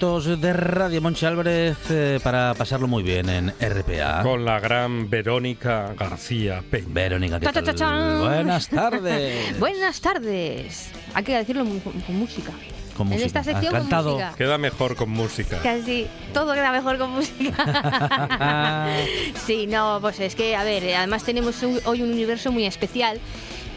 [0.00, 4.22] Minutos de Radio Monchi Álvarez eh, para pasarlo muy bien en RPA.
[4.22, 6.86] Con la gran Verónica García Peña.
[6.88, 7.76] Verónica, ¿qué Ta, ta, ta, tal?
[7.76, 8.20] chan.
[8.20, 9.58] Buenas tardes.
[9.58, 10.90] Buenas tardes.
[11.14, 12.52] Hay que decirlo con, con música.
[12.94, 13.26] Con en música.
[13.26, 14.34] esta sección con música.
[14.36, 15.60] Queda mejor con música.
[15.62, 18.86] Casi todo queda mejor con música.
[19.46, 23.18] sí, no, pues es que, a ver, además tenemos un- hoy un universo muy especial.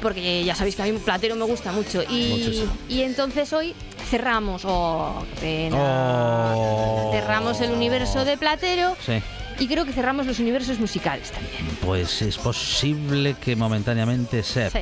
[0.02, 2.02] Porque ya sabéis que a mí Platero me gusta mucho.
[2.10, 2.72] Y, Muchísimo.
[2.88, 3.74] y entonces hoy
[4.10, 4.64] cerramos.
[4.66, 5.78] Oh, qué pena.
[5.78, 7.12] Oh.
[7.14, 8.96] Cerramos el universo de Platero.
[9.06, 9.22] Sí.
[9.60, 11.66] Y creo que cerramos los universos musicales también.
[11.86, 14.70] Pues es posible que momentáneamente sea.
[14.70, 14.80] Sí.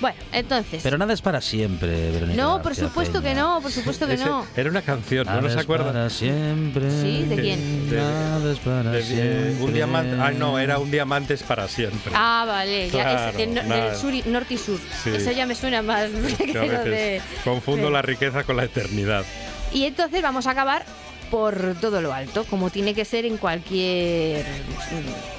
[0.00, 0.80] Bueno, entonces.
[0.82, 2.42] Pero nada es para siempre, Verónica.
[2.42, 3.40] no, por García supuesto que Peña.
[3.40, 4.46] no, por supuesto que Ese- no.
[4.56, 5.92] Era una canción, ¿no Nada nos es acuerdas?
[5.92, 6.90] para siempre.
[6.90, 7.90] Sí, ¿de quién?
[7.90, 9.56] De- Nada es para De- de- siempre.
[9.64, 10.16] un diamante.
[10.20, 12.12] Ah, no, era un diamante es para siempre.
[12.14, 13.84] Ah, vale, ya Claro, es del, no- nada.
[13.90, 14.78] del sur y, norte y sur.
[15.02, 15.10] Sí.
[15.14, 18.44] Eso ya me suena más que Que a lo veces de- confundo de- la riqueza
[18.44, 19.24] con la eternidad.
[19.72, 20.84] Y entonces vamos a acabar
[21.30, 24.44] por todo lo alto, como tiene que ser en cualquier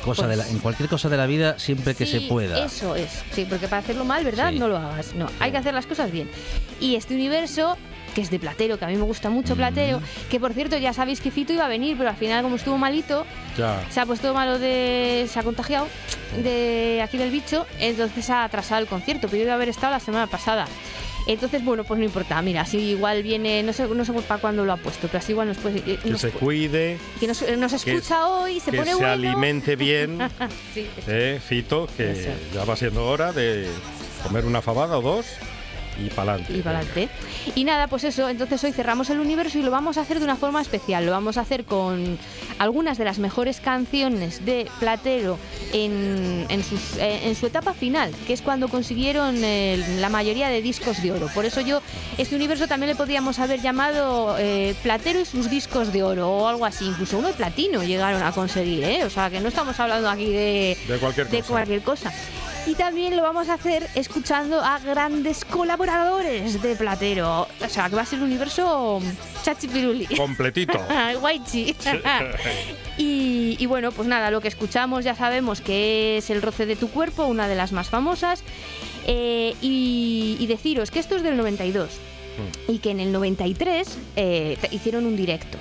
[0.03, 2.63] Cosa pues, de la- en cualquier cosa de la vida, siempre que se pueda.
[2.63, 4.51] Eso es, sí, porque para hacerlo mal, ¿verdad?
[4.51, 4.59] Sí.
[4.59, 5.13] No lo hagas.
[5.15, 6.29] No, hay que hacer las cosas bien.
[6.79, 7.77] Y este universo
[8.15, 9.57] que es de Platero, que a mí me gusta mucho Mm.
[9.57, 12.55] Platero, que por cierto ya sabéis que Fito iba a venir, pero al final como
[12.55, 13.27] estuvo malito,
[13.57, 13.79] Ya.
[13.91, 15.27] se ha puesto malo de.
[15.31, 15.87] se ha contagiado
[16.43, 19.99] de aquí del bicho, entonces ha atrasado el concierto, pero iba a haber estado la
[19.99, 20.65] semana pasada.
[21.27, 24.63] Entonces, bueno, pues no importa, mira, así igual viene, no sé, no sé para cuándo
[24.65, 25.79] lo ha puesto, pero así igual nos puede.
[25.79, 29.11] eh, Que nos se cuide, que nos, nos escucha hoy, se que pone se bueno.
[29.11, 30.17] alimente bien,
[30.73, 32.29] Sí, eh, Fito, que Eso.
[32.53, 33.67] ya va siendo hora de
[34.23, 35.25] comer una fabada o dos
[35.99, 36.57] y para adelante.
[36.57, 37.09] Y para adelante.
[37.55, 40.25] Y nada, pues eso, entonces hoy cerramos el universo y lo vamos a hacer de
[40.25, 41.05] una forma especial.
[41.05, 42.17] Lo vamos a hacer con
[42.59, 45.37] algunas de las mejores canciones de Platero
[45.73, 50.49] en, en, sus- eh, en su etapa final, que es cuando consiguieron eh, la mayoría
[50.49, 51.27] de discos de oro.
[51.33, 51.81] Por eso yo,
[52.17, 56.47] este universo también le podríamos haber llamado eh, Platero y sus discos de oro o
[56.47, 56.85] algo así.
[56.85, 59.03] Incluso uno de platino llegaron a conseguir, ¿eh?
[59.03, 62.11] O sea, que no estamos hablando aquí de, De cualquier de cualquier cosa.
[62.67, 67.47] Y también lo vamos a hacer escuchando a grandes colaboradores de Platero.
[67.65, 69.01] O sea, que va a ser un universo
[69.43, 70.05] chachipiruli.
[70.17, 70.77] Completito.
[71.21, 71.73] Guaychi.
[72.97, 76.75] y, y bueno, pues nada, lo que escuchamos ya sabemos que es El roce de
[76.75, 78.43] tu cuerpo, una de las más famosas.
[79.05, 81.89] Eh, y, y deciros que esto es del 92
[82.67, 85.57] y que en el 93 eh, hicieron un directo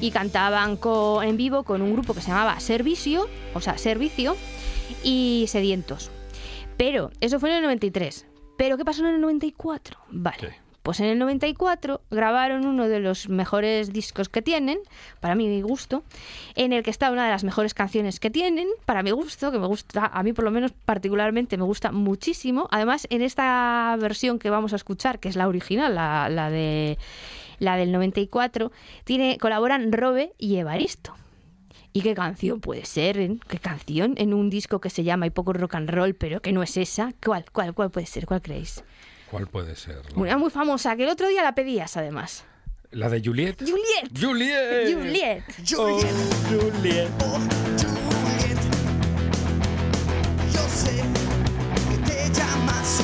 [0.00, 0.78] y cantaban
[1.24, 4.36] en vivo con un grupo que se llamaba Servicio, o sea, Servicio
[5.02, 6.10] y Sedientos.
[6.76, 8.26] Pero eso fue en el 93.
[8.56, 9.98] ¿Pero qué pasó en el 94?
[10.10, 10.38] Vale.
[10.40, 10.56] Sí.
[10.86, 14.78] Pues en el 94 grabaron uno de los mejores discos que tienen,
[15.18, 16.04] para mi gusto,
[16.54, 19.58] en el que está una de las mejores canciones que tienen, para mi gusto, que
[19.58, 22.68] me gusta, a mí por lo menos particularmente me gusta muchísimo.
[22.70, 26.98] Además, en esta versión que vamos a escuchar, que es la original, la, la de
[27.58, 28.70] la del 94,
[29.02, 31.14] tiene, colaboran Robe y Evaristo.
[31.96, 33.16] ¿Y qué canción puede ser?
[33.18, 33.38] eh?
[33.48, 34.14] ¿Qué canción?
[34.18, 36.76] En un disco que se llama Y poco rock and roll, pero que no es
[36.76, 37.14] esa.
[37.24, 37.46] ¿Cuál?
[37.50, 37.72] ¿Cuál?
[37.72, 38.26] ¿Cuál puede ser?
[38.26, 38.84] ¿Cuál creéis?
[39.30, 40.02] ¿Cuál puede ser?
[40.14, 40.20] no?
[40.22, 42.44] Una muy famosa, que el otro día la pedías además.
[42.90, 43.56] ¿La de Juliet?
[43.60, 44.10] Juliet.
[44.20, 44.94] ¡Juliet!
[44.94, 45.44] Juliet.
[45.78, 45.98] Oh,
[46.50, 47.08] Juliet.
[47.24, 47.38] Oh,
[47.80, 48.58] Juliet,
[50.52, 51.02] yo sé
[51.88, 53.02] que te llamas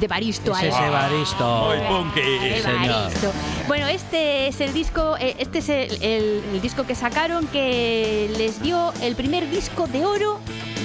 [0.00, 0.52] de Baristo.
[0.56, 0.80] Es ese.
[1.44, 2.20] Muy punky.
[2.20, 2.58] Eh.
[2.58, 3.32] Evaristo.
[3.68, 8.30] Bueno, este es el disco, eh, este es el, el- el disco que sacaron que
[8.36, 10.40] les dio el primer disco de oro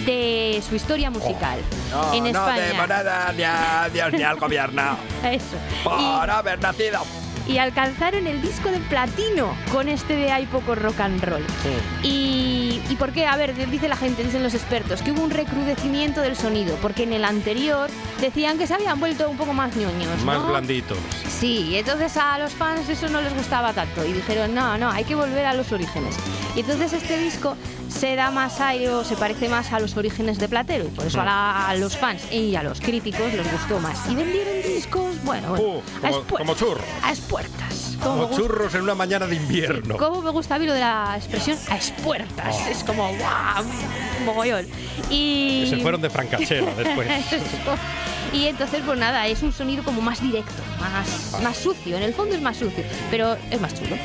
[0.05, 1.59] de su historia musical
[1.91, 2.85] No, en no España.
[2.87, 4.97] nada ni a Dios ni al gobierno.
[5.23, 5.55] Eso.
[5.83, 7.01] Por haber nacido.
[7.47, 11.43] Y, y alcanzaron el disco de platino con este de Hay poco rock and roll.
[12.03, 12.54] Y,
[12.89, 13.25] ¿Y por qué?
[13.25, 17.03] A ver, dice la gente, dicen los expertos, que hubo un recrudecimiento del sonido, porque
[17.03, 17.89] en el anterior
[18.21, 20.21] decían que se habían vuelto un poco más ñoños.
[20.23, 20.97] Más blanditos.
[21.27, 24.91] Sí, y entonces a los fans eso no les gustaba tanto y dijeron, no, no,
[24.91, 26.15] hay que volver a los orígenes.
[26.55, 27.55] Y entonces este disco
[27.89, 31.05] se da más aire o se parece más a los orígenes de Platero y por
[31.07, 34.07] eso a, la- a los fans y a los críticos les gustó más.
[34.09, 36.83] Y vendieron discos, bueno, bueno Uh, a como, como churros.
[37.03, 37.84] a espuertas.
[38.01, 39.97] Como, churros en una mañana de invierno.
[39.97, 42.67] como me gusta a mí lo de la expresión a espuertas.
[42.67, 43.65] Es como, ¡guau!
[44.25, 44.65] Mogollón.
[45.09, 45.63] Y...
[45.63, 47.07] Que se fueron de francachela después.
[48.33, 51.97] y entonces, pues nada, es un sonido como más directo, más, más sucio.
[51.97, 53.95] En el fondo es más sucio, pero es más chulo.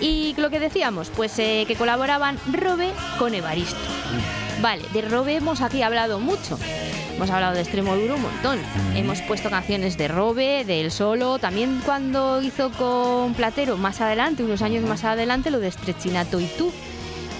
[0.00, 3.78] Y lo que decíamos, pues eh, que colaboraban Robe con Evaristo.
[4.62, 6.56] Vale, de Robe hemos aquí hablado mucho.
[7.16, 8.60] Hemos hablado de Extremo Duro un montón.
[8.94, 11.38] Hemos puesto canciones de Robe, de él solo.
[11.40, 16.46] También cuando hizo con Platero, más adelante, unos años más adelante, lo de Estrechinato y
[16.46, 16.72] tú,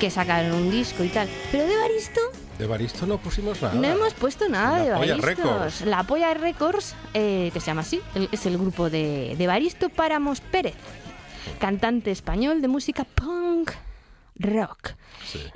[0.00, 1.28] que sacaron un disco y tal.
[1.52, 2.20] Pero de Evaristo
[2.58, 3.74] De Baristo no pusimos nada.
[3.74, 5.24] no hemos puesto nada La de Polla Baristos.
[5.24, 5.80] Records.
[5.82, 8.00] La Polla Records, eh, que se llama así,
[8.32, 10.74] es el grupo de, de Baristo Páramos Pérez,
[11.60, 13.70] cantante español de música punk
[14.43, 14.94] rock.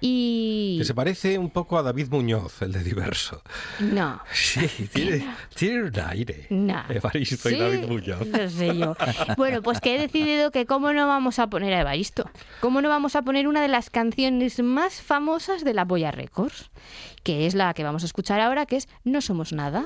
[0.01, 0.77] Y...
[0.79, 3.43] Que se parece un poco a David Muñoz, el de Diverso.
[3.81, 4.21] No.
[4.33, 6.47] Sí, tiene, tiene un aire.
[6.51, 6.85] No.
[6.89, 8.27] Evaristo y David Muñoz.
[8.27, 8.97] No sé yo.
[9.37, 12.31] Bueno, pues que he decidido que cómo no vamos a poner a Evaristo.
[12.61, 16.71] Cómo no vamos a poner una de las canciones más famosas de la Polla Records,
[17.23, 19.85] que es la que vamos a escuchar ahora, que es No Somos Nada.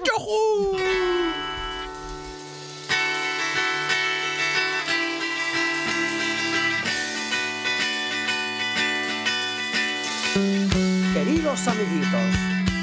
[10.32, 12.20] Queridos amiguitos,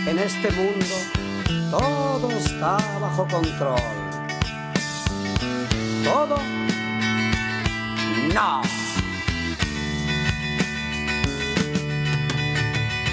[0.05, 0.95] en este mundo
[1.71, 3.79] todo está bajo control.
[6.03, 6.37] Todo
[8.33, 8.61] no.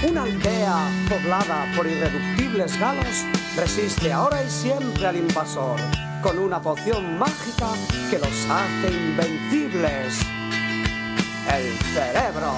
[0.09, 3.25] Una aldea poblada por irreductibles galos
[3.57, 5.79] resiste ahora y siempre al invasor
[6.23, 7.69] con una poción mágica
[8.11, 10.19] que los hace invencibles.
[11.53, 12.53] El cerebro.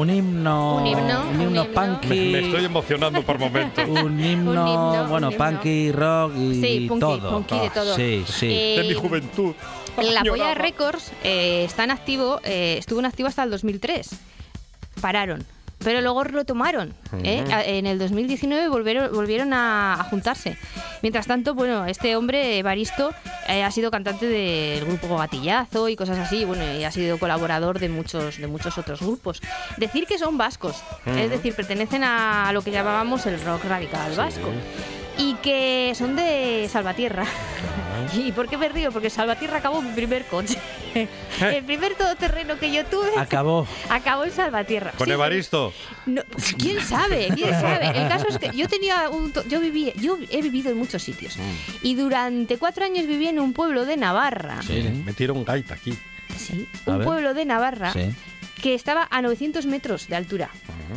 [0.00, 0.76] Un himno.
[0.76, 1.74] Un himno, Un un himno himno.
[1.82, 2.08] punky.
[2.08, 3.88] Me, me estoy emocionando por momentos.
[3.88, 5.44] Un himno, Un himno, bueno, un himno.
[5.50, 7.30] punky, rock y Sí, punky, todo.
[7.30, 7.94] punky de todo.
[7.96, 8.46] Sí, sí.
[8.50, 9.54] Eh, De mi juventud.
[9.96, 10.54] La Polla.
[10.54, 14.08] Records eh, está en activo, eh, estuvo en activo hasta el 2003.
[15.00, 15.44] Pararon.
[15.82, 16.92] Pero luego retomaron.
[17.24, 17.44] ¿eh?
[17.52, 20.56] A- En el 2019 volvieron, volvieron a, a juntarse.
[21.02, 23.12] Mientras tanto, bueno, este hombre, Evaristo,
[23.48, 26.44] eh, ha sido cantante del grupo Gatillazo y cosas así.
[26.44, 29.40] Bueno, y ha sido colaborador de muchos, de muchos otros grupos.
[29.78, 34.50] Decir que son vascos, es decir, pertenecen a lo que llamábamos el rock radical vasco.
[35.20, 37.24] Y que son de Salvatierra.
[38.14, 38.90] ¿Y por qué me río?
[38.90, 40.56] Porque Salvatierra acabó mi primer coche.
[41.40, 43.66] El primer todoterreno que yo tuve Acabó.
[43.90, 44.90] acabó en Salvatierra.
[44.92, 45.72] Con Sí, Evaristo.
[46.06, 47.28] no, pues, ¿Quién sabe?
[47.34, 47.86] ¿Quién sabe?
[47.86, 49.30] El caso es que yo tenía un...
[49.32, 49.92] to- Yo viví...
[49.96, 51.36] Yo he vivido en muchos sitios.
[51.82, 54.62] Y durante cuatro años viví en un pueblo de Navarra.
[54.62, 54.82] Sí.
[55.04, 55.96] Metieron gaita aquí.
[56.36, 57.06] Sí, A un ver.
[57.06, 58.10] pueblo de Navarra Sí.
[58.62, 60.50] Que estaba a 900 metros de altura.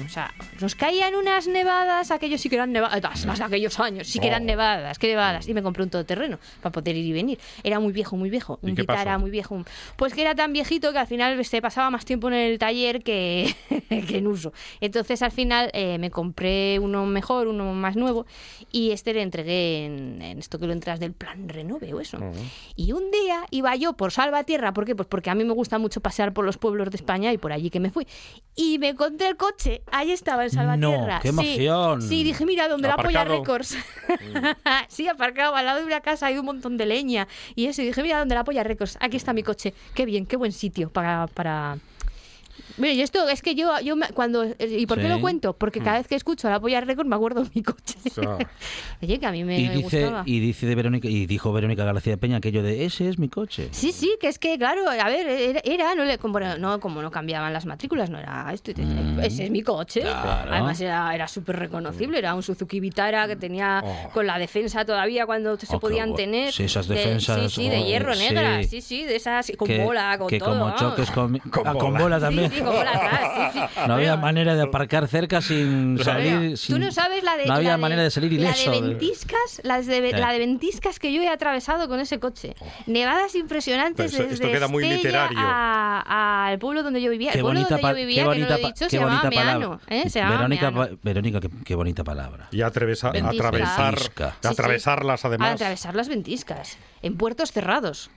[0.06, 4.08] O sea, nos caían unas nevadas, aquellos sí que eran nevadas, más de aquellos años,
[4.08, 4.46] sí que eran Oh.
[4.46, 5.48] nevadas, qué nevadas.
[5.48, 7.40] Y me compré un todoterreno para poder ir y venir.
[7.64, 8.60] Era muy viejo, muy viejo.
[8.64, 9.64] ¿Y Un guitarra muy viejo.
[9.96, 13.04] Pues que era tan viejito que al final se pasaba más tiempo en el taller
[13.04, 13.56] que,
[13.90, 14.52] que en uso.
[14.82, 18.26] Entonces al final eh, me compré uno mejor, uno más nuevo,
[18.72, 22.18] y este le entregué en, en esto que lo entras del plan Renove o eso.
[22.76, 24.96] Y un día iba yo por Salvatierra, ¿por qué?
[24.96, 27.53] Pues porque a mí me gusta mucho pasear por los pueblos de España y por
[27.54, 28.08] allí que me fui.
[28.56, 31.16] Y me encontré el coche, ahí estaba en Salvatierra.
[31.16, 32.02] No, qué Sí, emoción.
[32.02, 33.24] Sí, dije, mira, donde la polla.
[33.24, 33.78] Records.
[34.90, 37.28] sí, aparcado al lado de una casa hay un montón de leña.
[37.56, 38.98] Y eso, y dije, mira, donde la polla Records.
[39.00, 39.74] Aquí está mi coche.
[39.96, 41.28] Qué bien, qué buen sitio para...
[41.28, 41.78] para...
[42.78, 44.46] Mira, y esto es que yo, yo me- cuando...
[44.46, 45.10] ¿Y por qué Sí.
[45.10, 45.54] lo cuento?
[45.54, 47.96] Porque cada vez que escucho la polla Records me acuerdo de mi coche.
[48.06, 48.38] O sea,
[49.02, 50.24] Oye, que a mí me, Y me dice, gustaba.
[50.26, 53.70] y dice de Verónica, y dijo Verónica García Peña aquello de ese es mi coche.
[53.72, 57.02] Sí, sí, que es que, claro, a ver, era, era, no, le, como, no, como
[57.02, 58.72] no cambiaban las matrículas, no era esto,
[59.22, 60.02] ese es mi coche.
[60.02, 60.04] Mm.
[60.04, 60.52] Claro.
[60.52, 64.10] Además era, era súper reconocible, era un Suzuki Vitara que tenía Oh.
[64.14, 66.52] con la defensa todavía cuando se Oh, podían tener.
[66.54, 68.24] sí, esas de- defensas, sí, sí, de oh, hierro sí.
[68.24, 70.50] negra, sí, sí, de esas, con que, bola, con que todo.
[70.50, 70.80] como vamos.
[70.80, 72.04] choques con, Con ah, con bola.
[72.04, 72.52] bola también.
[72.52, 73.80] Sí, atrás, sí, sí.
[73.88, 76.52] No había manera de aparcar cerca sin salir.
[76.52, 77.46] Tú sin- no sabes la de.
[77.46, 78.70] No había la manera de salir ileso.
[78.70, 80.18] La de de- ventiscas, las de, Sí.
[80.18, 82.56] la de ventiscas que yo he atravesado con ese coche.
[82.88, 85.38] Nevadas impresionantes Pero esto- desde esto queda muy Estella literario.
[85.40, 87.32] a- al pueblo donde yo vivía.
[87.32, 88.86] Qué el pueblo bonita, donde yo vivía, qué que bonita, no lo he pa- dicho,
[88.86, 89.60] qué se llamaba bonita Meano.
[89.80, 89.80] palabra.
[89.90, 90.10] ¿eh?
[90.10, 90.92] Se llamaba Verónica, Meano.
[90.92, 92.48] pa- Verónica, qué, qué bonita palabra.
[92.52, 94.30] y atravesa- atravesar, Ventisca.
[94.32, 94.48] Sí, sí.
[94.48, 95.54] atravesarlas además.
[95.54, 96.78] atravesar las ventiscas.
[97.04, 98.10] En puertos cerrados.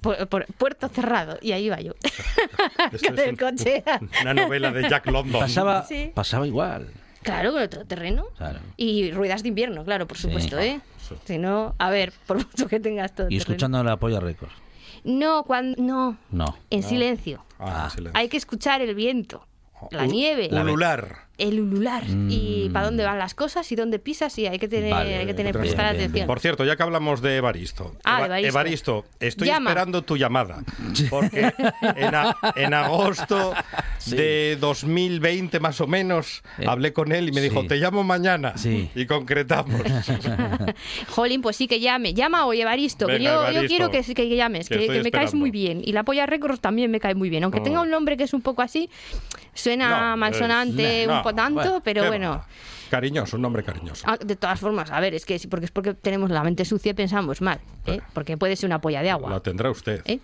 [0.00, 1.36] Por- por- puerto cerrado.
[1.42, 1.92] Y ahí iba yo.
[3.06, 3.84] Con el un- coche.
[4.22, 5.40] una novela de Jack London.
[5.42, 6.10] Pasaba, Sí.
[6.14, 6.88] pasaba igual.
[7.22, 8.26] Claro, con el terreno.
[8.36, 8.60] Claro.
[8.76, 10.24] Y ruedas de invierno, claro, por Sí.
[10.24, 10.80] supuesto, ¿eh?
[11.24, 13.28] Si no, a ver, por mucho que tengas todo.
[13.30, 14.50] Y escuchando la polla récord.
[15.04, 16.56] No, cuando no, No.
[16.70, 17.44] en silencio.
[17.58, 17.90] Ah, Ah.
[17.90, 18.18] silencio.
[18.18, 19.46] Hay que escuchar el viento,
[19.90, 21.23] la U- nieve, Ulular.
[21.36, 22.72] El ulular y Mm.
[22.72, 25.34] para dónde van las cosas y dónde pisas y hay que tener, Vale, hay que
[25.34, 26.26] tener bien, prestar bien, atención.
[26.28, 27.96] Por cierto, ya que hablamos de Evaristo.
[28.04, 29.04] Ah, Eva- Evaristo.
[29.18, 29.70] estoy Llama.
[29.70, 30.62] esperando tu llamada.
[31.10, 31.52] Porque
[31.96, 33.52] en, a- en agosto
[34.06, 37.68] de 2020, más o menos, Eh, hablé con él y me dijo, sí.
[37.68, 38.56] te llamo mañana.
[38.56, 38.90] Sí.
[38.94, 39.80] Y concretamos.
[41.08, 43.68] Jolín, pues sí que llame, llama o Evaristo, que Venga, yo, yo Evaristo.
[43.68, 45.40] quiero que, que, llames, Que que, estoy que me caes esperando.
[45.40, 45.82] muy bien.
[45.84, 47.62] Y la polla récords también me cae muy bien, aunque Oh.
[47.64, 48.88] tenga un nombre que es un poco así,
[49.54, 52.30] suena No, malsonante es- un no, poco tanto, bueno, pero bueno.
[52.30, 52.46] va.
[52.90, 54.04] Cariñoso, un nombre cariñoso.
[54.08, 56.90] Ah, De todas formas, a ver, es que porque es porque tenemos la mente sucia
[56.90, 58.00] y pensamos mal, ¿eh?
[58.12, 59.30] porque puede ser una polla de agua.
[59.30, 60.02] La tendrá usted.
[60.04, 60.20] ¿eh?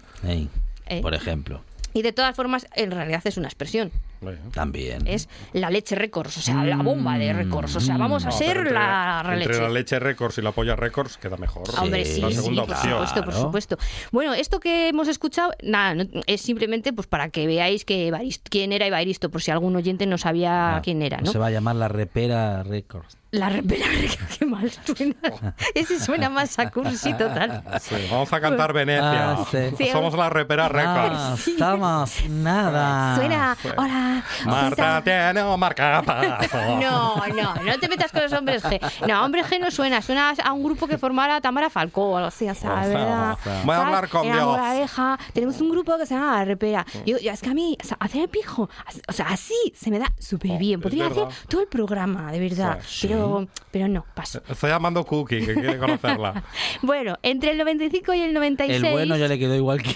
[0.86, 1.00] ¿Eh?
[1.02, 1.62] Por ejemplo.
[1.92, 3.90] Y de todas formas, en realidad es una expresión.
[4.20, 4.38] Bueno.
[4.52, 5.06] También.
[5.06, 7.74] Es la leche récords, o sea, la bomba de récords.
[7.76, 9.60] O sea, vamos a ser entre, la entre leche.
[9.62, 11.64] la leche Records y la polla Records queda mejor.
[11.78, 12.92] Hombre, Sí, sí, la sí, segunda por opción.
[12.92, 13.40] supuesto, por Claro.
[13.40, 13.78] supuesto.
[14.12, 18.48] Bueno, esto que hemos escuchado, nada, no- es simplemente pues para que veáis que Evaristo-
[18.50, 21.30] quién era Evaristo, por si algún oyente no sabía Ah, quién era, ¿no?
[21.32, 23.16] Se va a llamar la repera Records.
[23.32, 23.86] La repera,
[24.38, 25.14] qué mal suena.
[25.74, 27.62] Ese suena más a cursi total.
[27.80, 29.32] Sí, vamos a cantar Venecia.
[29.32, 29.58] Ah, sí.
[29.78, 31.16] Sí, Somos la repera Records.
[31.16, 33.14] Ah, estamos nada.
[33.16, 34.09] Suena, hola.
[34.44, 36.58] Marta tiene un marcapaso.
[36.80, 38.80] No, no, no te metas con los hombres G.
[39.06, 42.28] No, hombres G no suena, suena a un grupo que formara Tamara Falcó o algo
[42.28, 43.38] así, o sea, verdad.
[43.64, 44.44] Voy a hablar con Dios.
[44.44, 46.86] Moraleja tenemos un grupo que se llama La Repera.
[47.06, 48.68] Yo, yo- es que a mí, o sea, hacer el pijo,
[49.08, 50.80] o sea, así se me da súper bien.
[50.80, 53.08] es Podría hacer todo el programa, de verdad, Sí.
[53.08, 54.42] pero, pero no, paso.
[54.48, 56.42] Estoy llamando Cookie, que quiere conocerla.
[56.82, 58.82] Bueno, entre el 95 y el 96...
[58.84, 59.94] El bueno ya le quedó igual que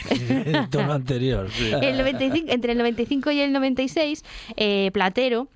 [0.54, 1.48] el tono anterior.
[1.50, 1.72] sí.
[1.72, 4.03] el 95 entre el 95 y el 96,
[4.56, 5.48] eh, Platero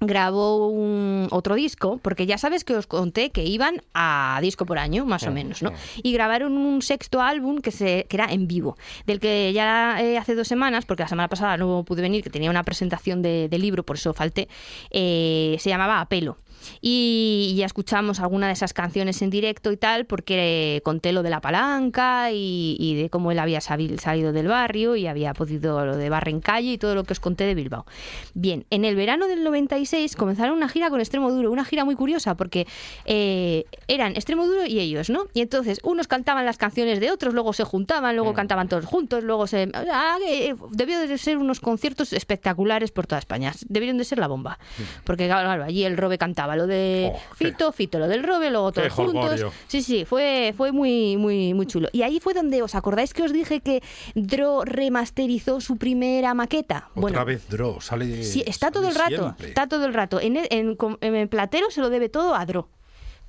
[0.00, 4.78] grabó un otro disco, porque ya sabes que os conté que iban a disco por
[4.78, 5.72] año, más o menos, ¿no?
[6.02, 10.18] Y grabaron un sexto álbum que, se, que era en vivo, del que ya eh,
[10.18, 13.48] hace dos semanas, porque la semana pasada no pude venir, que tenía una presentación de,
[13.48, 14.48] de libro, por eso falté,
[14.90, 16.38] eh, se llamaba Apelo.
[16.80, 21.30] Y ya escuchamos alguna de esas canciones en directo y tal, porque conté lo de
[21.30, 25.96] la palanca y, y de cómo él había salido del barrio y había podido lo
[25.96, 27.86] de barra en calle y todo lo que os conté de Bilbao.
[28.34, 31.94] Bien, en el verano del 96 comenzaron una gira con Extremo Duro, una gira muy
[31.94, 32.66] curiosa porque
[33.04, 35.26] eh, eran Extremo Duro y ellos, ¿no?
[35.32, 39.24] Y entonces unos cantaban las canciones de otros, luego se juntaban, luego cantaban todos juntos,
[39.24, 39.70] luego se...
[39.74, 44.26] ah, eh, debió de ser unos conciertos espectaculares por toda España, debieron de ser la
[44.26, 44.58] bomba,
[45.04, 48.50] porque claro, allí el Robe cantaba lo de Oh, qué- Fito, Fito lo del Robe,
[48.50, 49.44] luego todos juntos.
[49.66, 51.88] Sí, sí, fue, fue muy, muy, muy chulo.
[51.92, 53.82] Y ahí fue donde, ¿os acordáis que os dije que
[54.14, 56.90] Dro remasterizó su primera maqueta?
[56.94, 58.22] Otra vez Dro, sale.
[58.24, 59.48] Sí, está sale todo el rato, siempre.
[59.48, 60.20] está todo el rato.
[60.20, 62.68] En, en, en platero se lo debe todo a Dro,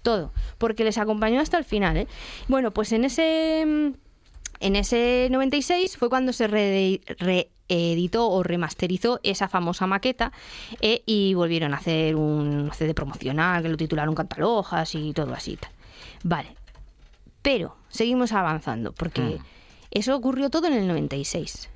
[0.01, 1.97] todo, porque les acompañó hasta el final.
[1.97, 2.07] ¿eh?
[2.47, 3.93] Bueno, pues en ese...
[4.61, 7.01] En ese 96 fue cuando se re-
[7.69, 10.31] editó o remasterizó esa famosa maqueta
[10.81, 15.57] eh, y volvieron a hacer un CD promocional que lo titularon Cantalojas y todo así.
[15.57, 15.71] tal.
[16.23, 16.55] Vale,
[17.41, 19.39] pero seguimos avanzando porque
[19.91, 21.69] eso ocurrió todo en el 96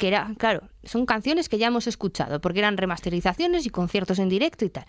[0.00, 4.30] que era, claro, son canciones que ya hemos escuchado, porque eran remasterizaciones y conciertos en
[4.30, 4.86] directo y tal.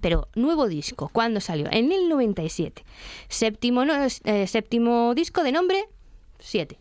[0.00, 1.66] Pero nuevo disco, ¿cuándo salió?
[1.72, 2.84] En el 97.
[3.28, 5.84] Séptimo, no, eh, séptimo disco de nombre
[6.42, 6.78] 7.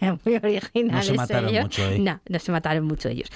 [0.24, 0.96] Muy original.
[0.96, 1.62] No se mataron ellos.
[1.64, 1.98] mucho ahí.
[2.00, 3.28] No, no se mataron mucho ellos.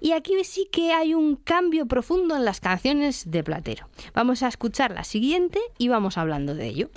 [0.00, 3.88] Y aquí sí que hay un cambio profundo en las canciones de Platero.
[4.14, 6.90] Vamos a escuchar la siguiente y vamos hablando de ello.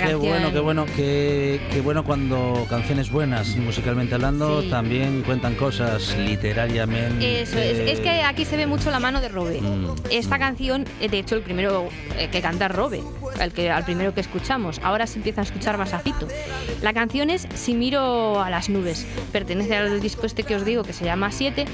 [0.00, 0.32] Esta Qué canción.
[0.32, 4.70] bueno, qué bueno, qué, qué bueno cuando canciones buenas, musicalmente hablando, Sí.
[4.70, 7.42] también cuentan cosas literariamente.
[7.42, 9.60] Eso es, es que aquí se ve mucho la mano de Robe.
[9.60, 9.94] Mm.
[10.10, 13.02] Esta canción, de hecho, el primero eh, que canta Robe,
[13.40, 14.80] al, que, al primero que escuchamos.
[14.82, 16.28] Ahora se empieza a escuchar más a Fito.
[16.82, 19.06] La canción es Si miro a las nubes.
[19.32, 21.64] Pertenece al disco este que os digo, que se llama 7.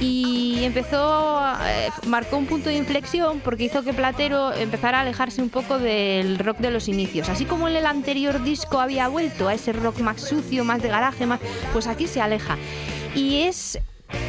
[0.00, 5.42] Y empezó, eh, marcó un punto de inflexión porque hizo que Platero empezara a alejarse
[5.42, 7.28] un poco del rock de los inicios.
[7.28, 10.88] Así como en el anterior disco había vuelto a ese rock más sucio, más de
[10.88, 11.40] garaje, más,
[11.72, 12.56] pues aquí se aleja.
[13.14, 13.78] Y es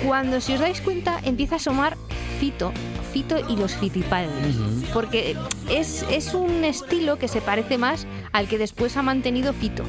[0.05, 1.97] cuando, si os dais cuenta, empieza a asomar
[2.39, 2.71] Fito,
[3.11, 4.55] Fito y los Fitipaldes.
[4.93, 5.35] Porque
[5.69, 9.83] es, es un estilo que se parece más al que después ha mantenido Fito.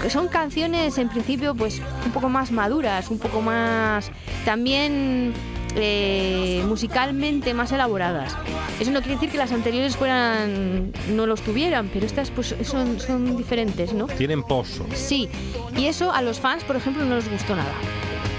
[0.00, 4.10] Que Son canciones en principio pues un poco más maduras, un poco más
[4.44, 5.32] también
[5.76, 8.36] eh, musicalmente más elaboradas.
[8.78, 13.00] Eso no quiere decir que las anteriores fueran no los tuvieran, pero estas pues son,
[13.00, 14.06] son diferentes, ¿no?
[14.06, 14.86] Tienen pozo.
[14.94, 15.28] Sí,
[15.76, 17.72] y eso a los fans, por ejemplo, no les gustó nada.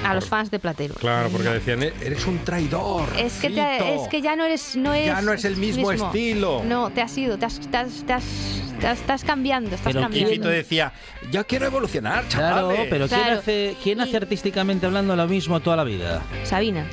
[0.05, 0.93] A los fans de Platero.
[0.95, 3.07] Claro, porque decían, "E- eres un traidor.
[3.17, 4.03] Es que, te- Fito".
[4.03, 6.61] es que ya no eres, no Ya es no es el mismo estilo.
[6.65, 8.23] No, te has ido, te has, te has- te has-
[8.79, 10.49] te has- estás cambiando, estás Pero Y cambiando.
[10.49, 10.93] Decía,
[11.31, 12.87] yo quiero evolucionar, Claro, chavales.
[12.89, 13.39] pero ¿quién, Claro.
[13.39, 16.21] hace, ¿quién hace artísticamente hablando lo mismo toda la vida?
[16.43, 16.85] Sabina.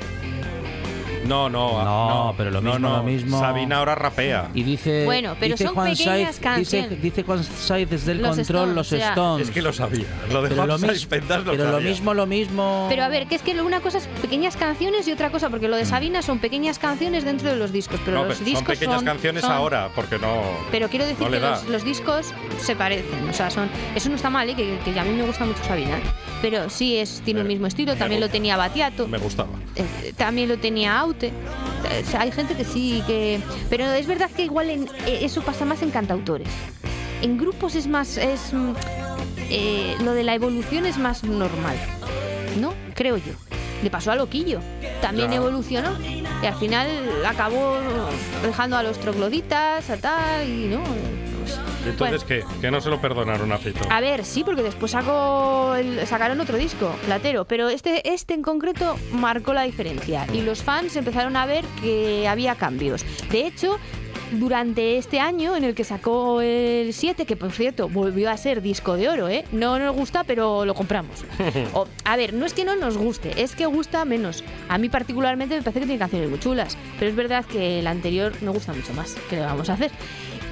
[1.27, 2.97] No, no, No, pero lo mismo, no.
[2.99, 3.39] lo mismo.
[3.41, 4.49] Sabina ahora rapea.
[4.55, 6.91] Y dice, Bueno, pero dice son Juan pequeñas Saiz, canciones.
[6.91, 9.09] dice, dice Juan Saiz desde el Los control, Stones, los o sea.
[9.11, 9.49] Stones.
[9.49, 10.07] Es que lo sabía.
[10.33, 12.87] Lo de pero lo, Juan mis- Saiz Pendas lo pero lo mismo, lo mismo.
[12.89, 15.69] Pero a ver, que es que una cosa es pequeñas canciones y otra cosa, porque
[15.69, 18.65] lo de Sabina son pequeñas canciones dentro de los discos, pero no, los pero discos
[18.67, 20.43] son pequeñas son- canciones son- ahora, porque no.
[20.71, 24.49] Pero quiero decir que los discos se parecen, o sea, son eso no está mal,
[24.49, 24.55] ¿eh?
[24.55, 26.03] que, que a mí me gusta mucho Sabina, ¿eh?
[26.43, 29.49] Pero sí es tiene el mismo estilo, también lo tenía Batiato, Me gustaba.
[29.77, 31.33] eh, también lo tenía Aute.
[32.05, 35.41] O sea, hay gente que sí, que pero es verdad que igual en- eh, eso
[35.43, 36.49] pasa más en cantautores.
[37.23, 38.73] En grupos es más es mm,
[39.51, 41.77] eh, lo de la evolución es más normal,
[42.61, 42.75] ¿no?
[42.95, 43.33] Creo yo.
[43.83, 44.61] le pasó a Loquillo.
[45.01, 45.37] También Ya.
[45.39, 45.91] evolucionó.
[46.41, 46.87] Y al final
[47.27, 47.79] acabó
[48.45, 50.81] dejando a los trogloditas, a tal, y no.
[51.43, 52.45] Pues, Entonces, ¿qué?
[52.61, 53.81] Que no se lo perdonaron a Fito.
[53.91, 58.43] a ver, sí, porque después sacó el- sacaron otro disco, Platero, pero este, este en
[58.43, 63.05] concreto marcó la diferencia y los fans empezaron a ver que había cambios.
[63.31, 63.79] De hecho,
[64.33, 68.63] durante este año en el que sacó el 7, que por cierto volvió a ser
[68.63, 69.45] disco de oro, ¿eh?
[69.53, 71.25] no nos gusta, pero lo compramos.
[71.75, 74.43] O, a ver, no es que no nos guste, es que gusta menos.
[74.69, 77.87] A mí particularmente me parece que tiene canciones muy chulas, pero es verdad que el
[77.87, 79.17] anterior me gusta mucho más.
[79.29, 79.91] ¿Qué le vamos a hacer?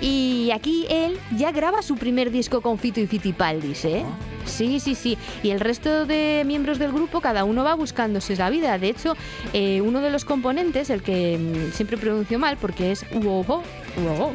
[0.00, 4.04] Y aquí él ya graba su primer disco con Fito y Fitipaldis, ¿eh?
[4.46, 5.18] Sí, sí, sí.
[5.42, 8.78] Y el resto de miembros del grupo, cada uno va buscándose la vida.
[8.78, 9.14] De hecho,
[9.52, 13.62] eh, uno de los componentes, el que mm, siempre pronuncio mal, porque es Uoho,
[14.02, 14.32] Uoho,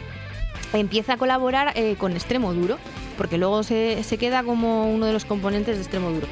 [0.73, 2.77] empieza a colaborar eh, con Extremo Duro,
[3.17, 6.27] porque luego se, se queda como uno de los componentes de Extremo Duro.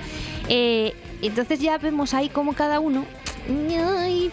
[0.47, 0.93] Eh,
[1.23, 3.05] entonces ya vemos ahí como cada uno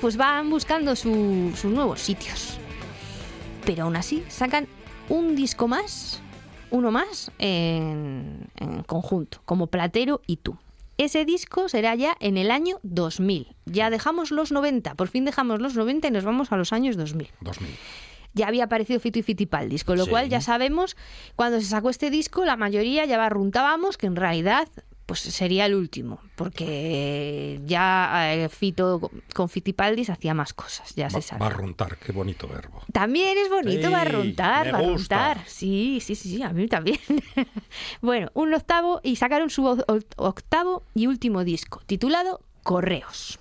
[0.01, 2.59] pues van buscando su- sus nuevos sitios.
[3.65, 4.67] Pero aún así sacan
[5.11, 6.23] un disco más,
[6.71, 10.57] uno más, en, en conjunto, como Platero y tú.
[10.97, 13.55] Ese disco será ya en el año 2000.
[13.67, 16.97] Ya dejamos los 90, por fin dejamos los 90 y nos vamos a los años
[16.97, 17.71] 2000 2000.
[18.35, 20.11] ya había aparecido Fito y Fitipaldis, con lo Sí.
[20.11, 20.97] cual ya sabemos,
[21.37, 24.69] cuando se sacó este disco, la mayoría ya barruntábamos que en realidad
[25.11, 31.21] pues sería el último, porque ya eh, Fito con Fitipaldis hacía más cosas, ya se
[31.21, 31.41] sabe.
[31.41, 32.85] barruntar, qué bonito verbo.
[32.93, 35.41] También es bonito Sí, barruntar, barruntar.
[35.49, 37.01] Sí, sí, sí, sí, a mí también.
[38.01, 39.67] bueno, un octavo y sacaron su
[40.15, 43.41] octavo y último disco, titulado Correos,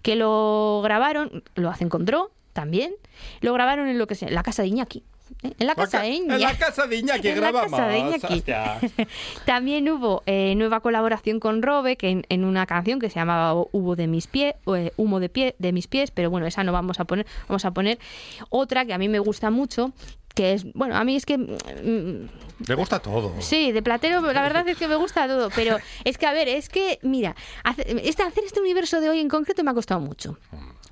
[0.00, 2.94] que lo grabaron, lo hacen con Dro también,
[3.42, 5.04] lo grabaron en lo que se, la casa de Iñaki.
[5.42, 5.52] ¿Eh?
[5.58, 6.42] En la casa ca- de en Iñaki.
[6.42, 7.70] la casa de Iñaki En la grabamos.
[7.70, 8.44] casa de Iñaki.
[9.46, 13.54] También hubo eh, nueva colaboración con Robe, que en, en una canción que se llamaba
[13.72, 14.54] Hubo de mis pies,
[14.96, 17.70] Humo de pie de mis pies, pero bueno, esa no vamos a poner, vamos a
[17.72, 17.98] poner
[18.48, 19.92] otra que a mí me gusta mucho,
[20.34, 23.34] que es, bueno, a mí es que mm, Le gusta todo.
[23.40, 26.48] Sí, de platero, la verdad es que me gusta todo, pero es que, a ver,
[26.48, 30.00] es que, mira, hace- este- hacer este universo de hoy en concreto me ha costado
[30.00, 30.38] mucho.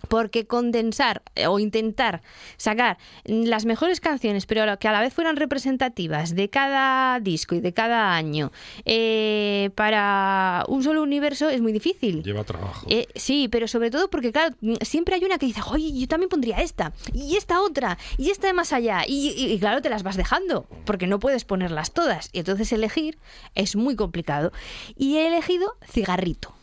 [0.09, 2.23] Porque condensar eh, o intentar
[2.57, 7.61] sacar las mejores canciones, pero que a la vez fueran representativas de cada disco y
[7.61, 8.51] de cada año
[8.85, 12.23] eh, para un solo universo es muy difícil.
[12.23, 12.87] Lleva trabajo.
[12.89, 16.29] Eh, sí, pero sobre todo porque, claro, siempre hay una que dice, oye, yo también
[16.29, 19.03] pondría esta, y esta otra, y esta de más allá.
[19.07, 22.31] Y, y- y, claro, te las vas dejando, porque no puedes ponerlas todas.
[22.33, 23.19] Y entonces elegir
[23.55, 24.53] es muy complicado.
[24.97, 26.55] Y he elegido cigarrito.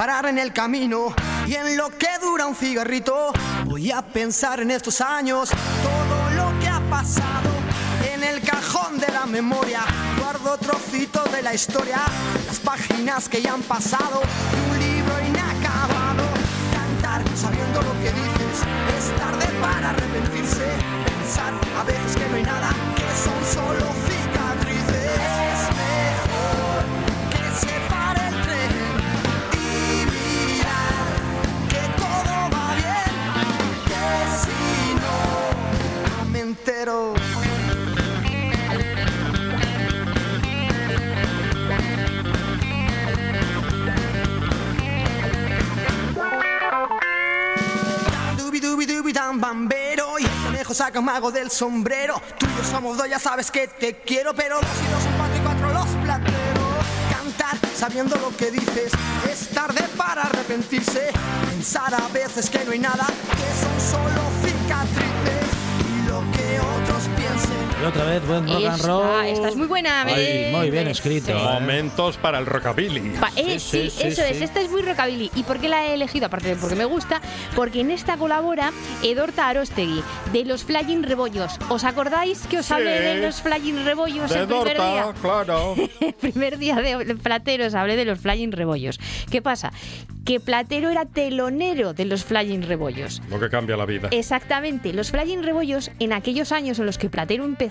[0.00, 1.14] parar en el camino
[1.46, 3.34] y en lo que dura un cigarrito.
[3.66, 7.50] Voy a pensar en estos años, todo lo que ha pasado.
[8.10, 9.80] En el cajón de la memoria
[10.18, 11.98] guardo trocitos de la historia,
[12.46, 14.22] las páginas que ya han pasado,
[14.70, 16.24] un libro inacabado.
[16.72, 18.56] Cantar sabiendo lo que dices,
[18.96, 20.64] es tarde para arrepentirse.
[21.04, 22.70] Pensar a veces que no hay nada,
[36.50, 37.14] entero.
[49.12, 52.22] Tan bambero y el conejo saca un mago del sombrero.
[52.38, 55.12] Tú y yo somos dos, ya sabes que te quiero, pero dos y dos son
[55.18, 56.86] cuatro y cuatro los plateros.
[57.12, 58.92] Cantar sabiendo lo que dices
[59.30, 61.10] es tarde para arrepentirse.
[61.50, 65.09] Pensar a veces que no hay nada, que son solo cicatrices
[67.80, 69.24] Y otra vez, buen rock and Esta, roll.
[69.26, 70.02] esta es muy buena.
[70.02, 71.26] Ay, muy bien escrito.
[71.28, 71.32] sí.
[71.32, 71.60] ¿eh?
[71.60, 73.14] Momentos para el rockabilly.
[73.18, 74.36] Pa- eh, Sí, sí, sí, sí, eso es.
[74.36, 74.44] sí.
[74.44, 75.30] Esta es muy rockabilly.
[75.34, 76.26] ¿Y por qué la he elegido?
[76.26, 77.22] Aparte de porque me gusta,
[77.56, 81.52] porque en esta colabora Edorta Arostegui, de los Flying Rebollos.
[81.70, 82.74] ¿Os acordáis que os Sí.
[82.74, 85.06] hablé de los Flying Rebollos De el primer Dorta, día?
[85.22, 85.74] claro.
[86.00, 89.00] el primer día de de Plateros hablé de los Flying Rebollos.
[89.30, 89.72] ¿Qué pasa?
[90.22, 93.22] que Platero era telonero de los Flying Rebollos.
[93.30, 94.08] Lo que cambia la vida.
[94.12, 97.69] Exactamente, los Flying Rebollos en aquellos años en los que Platero empezó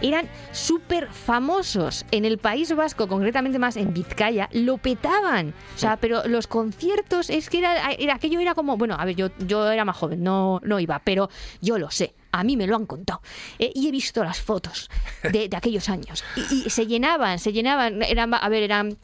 [0.00, 2.04] eran súper famosos.
[2.10, 5.54] En el País Vasco, concretamente más en Vizcaya, lo petaban.
[5.74, 9.28] O sea, pero los conciertos, es que era, aquello era como, bueno, a ver, yo,
[9.46, 11.28] yo era más joven, no, no iba, pero
[11.60, 12.14] yo lo sé.
[12.32, 13.22] A mí me lo han contado.
[13.58, 14.88] Eh, y he visto las fotos
[15.22, 16.22] de, de aquellos años.
[16.36, 18.02] Y, y se llenaban, se llenaban.
[18.02, 18.96] Eran, a ver, eran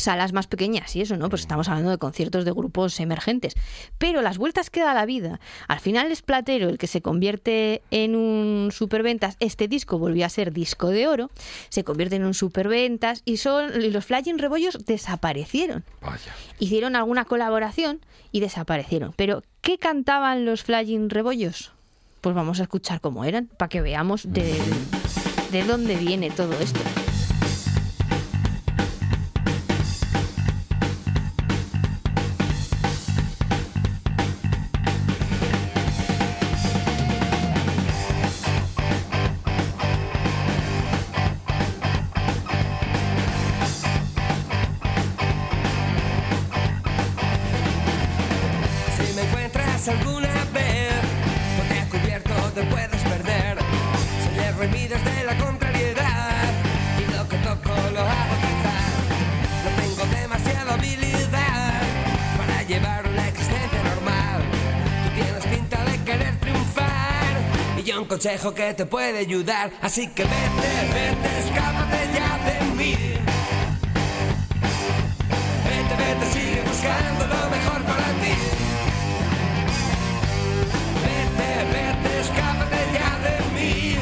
[0.00, 1.28] salas más pequeñas y eso, ¿no?
[1.28, 3.54] Pues estamos hablando de conciertos de grupos emergentes.
[3.98, 7.82] Pero las vueltas que da la vida, al final es Platero el que se convierte
[7.90, 9.36] en un superventas.
[9.40, 11.30] Este disco volvió a ser disco de oro,
[11.68, 15.84] se convierte en un superventas y, son, y los Flying Rebollos desaparecieron.
[16.00, 16.34] Vaya.
[16.58, 18.00] Hicieron alguna colaboración
[18.32, 19.12] y desaparecieron.
[19.16, 21.72] Pero, ¿qué cantaban los Flying Rebollos?
[22.20, 24.58] Pues vamos a escuchar cómo eran, para que veamos de,
[25.52, 26.80] de dónde viene todo esto.
[68.20, 69.70] Consejo que te puede ayudar.
[69.80, 72.94] Así que vete, vete, escápate ya de mí.
[75.64, 78.34] Vete, vete, sigue buscando lo mejor para ti.
[81.06, 83.96] Vete, vete, escápate ya de mí.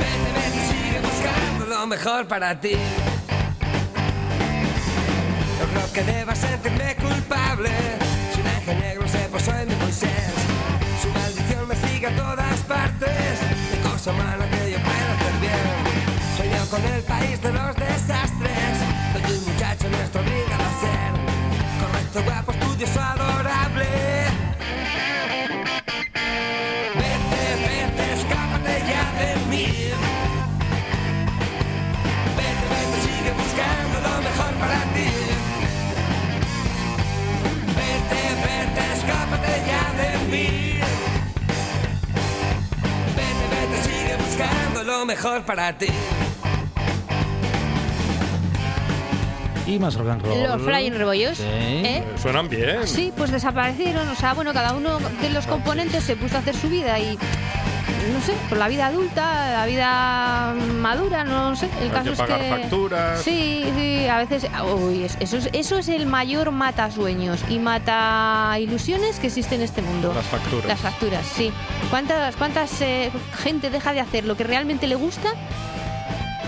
[0.00, 2.74] Vete, vete, sigue buscando lo mejor para ti.
[5.58, 7.70] No creo que deba sentirme culpable.
[8.34, 9.79] Si un ángel negro se posó en mi
[16.70, 18.74] con el país de los desastres.
[19.12, 21.10] Donde un muchacho nuestro obliga a ser
[21.80, 23.86] correcto, guapo, estudioso, adorable.
[26.94, 29.66] Vete, vete, escápate ya de mí.
[32.36, 35.10] Vete, vete, sigue buscando lo mejor para ti.
[37.78, 40.48] Vete, vete, escápate ya de mí.
[43.16, 45.88] Vete, vete, sigue buscando lo mejor para ti.
[49.70, 50.42] Y más rock and roll.
[50.42, 51.38] Los Flying Rebollos.
[51.38, 51.44] Sí.
[51.46, 52.04] ¿eh?
[52.20, 52.86] Suenan bien.
[52.88, 54.08] Sí, pues desaparecieron.
[54.08, 57.16] O sea, bueno, cada uno de los componentes se puso a hacer su vida y.
[58.12, 61.68] No sé, por la vida adulta, la vida madura, no sé.
[61.80, 62.48] El Hay caso que es pagar que.
[62.62, 63.22] facturas.
[63.22, 64.46] Sí, sí, a veces.
[64.74, 69.54] Uy, es- eso, es, eso es el mayor mata sueños y mata ilusiones que existe
[69.54, 70.12] en este mundo.
[70.14, 70.66] Las facturas.
[70.66, 71.52] Las facturas, sí.
[71.90, 73.10] ¿Cuántas, cuántas eh,
[73.42, 75.28] gente deja de hacer lo que realmente le gusta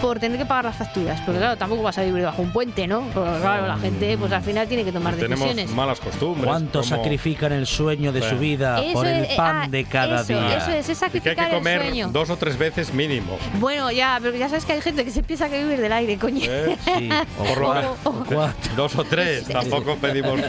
[0.03, 1.21] por tener que pagar las facturas?
[1.23, 3.03] Porque claro, tampoco vas a vivir bajo un puente, ¿no?
[3.15, 5.71] Porque claro, la gente pues al final tiene que tomar Tenemos decisiones.
[5.75, 6.45] malas costumbres.
[6.47, 8.29] ¿Cuánto como- sacrifican el sueño de Sí.
[8.31, 10.59] su vida Eso por el es, pan ah, de cada eso, día?
[10.59, 12.09] Eso es, es Y que hay sacrificar el sueño.
[12.09, 13.39] dos o tres veces mínimo.
[13.61, 16.19] Bueno, ya, pero ya sabes que hay gente que se piensa que vivir del aire,
[16.19, 16.41] coño.
[16.45, 16.77] ¿eh?
[16.85, 17.97] Sí, o Por lo menos.
[18.77, 20.41] Dos o tres, tampoco pedimos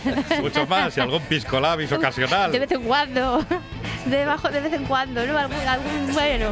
[0.42, 0.98] mucho más.
[0.98, 2.52] Y algún pisco labis ocasional.
[2.52, 3.46] De vez en cuando.
[4.06, 5.38] De, bajo, de vez en cuando, ¿no?
[5.38, 6.48] Algún, algún- bueno.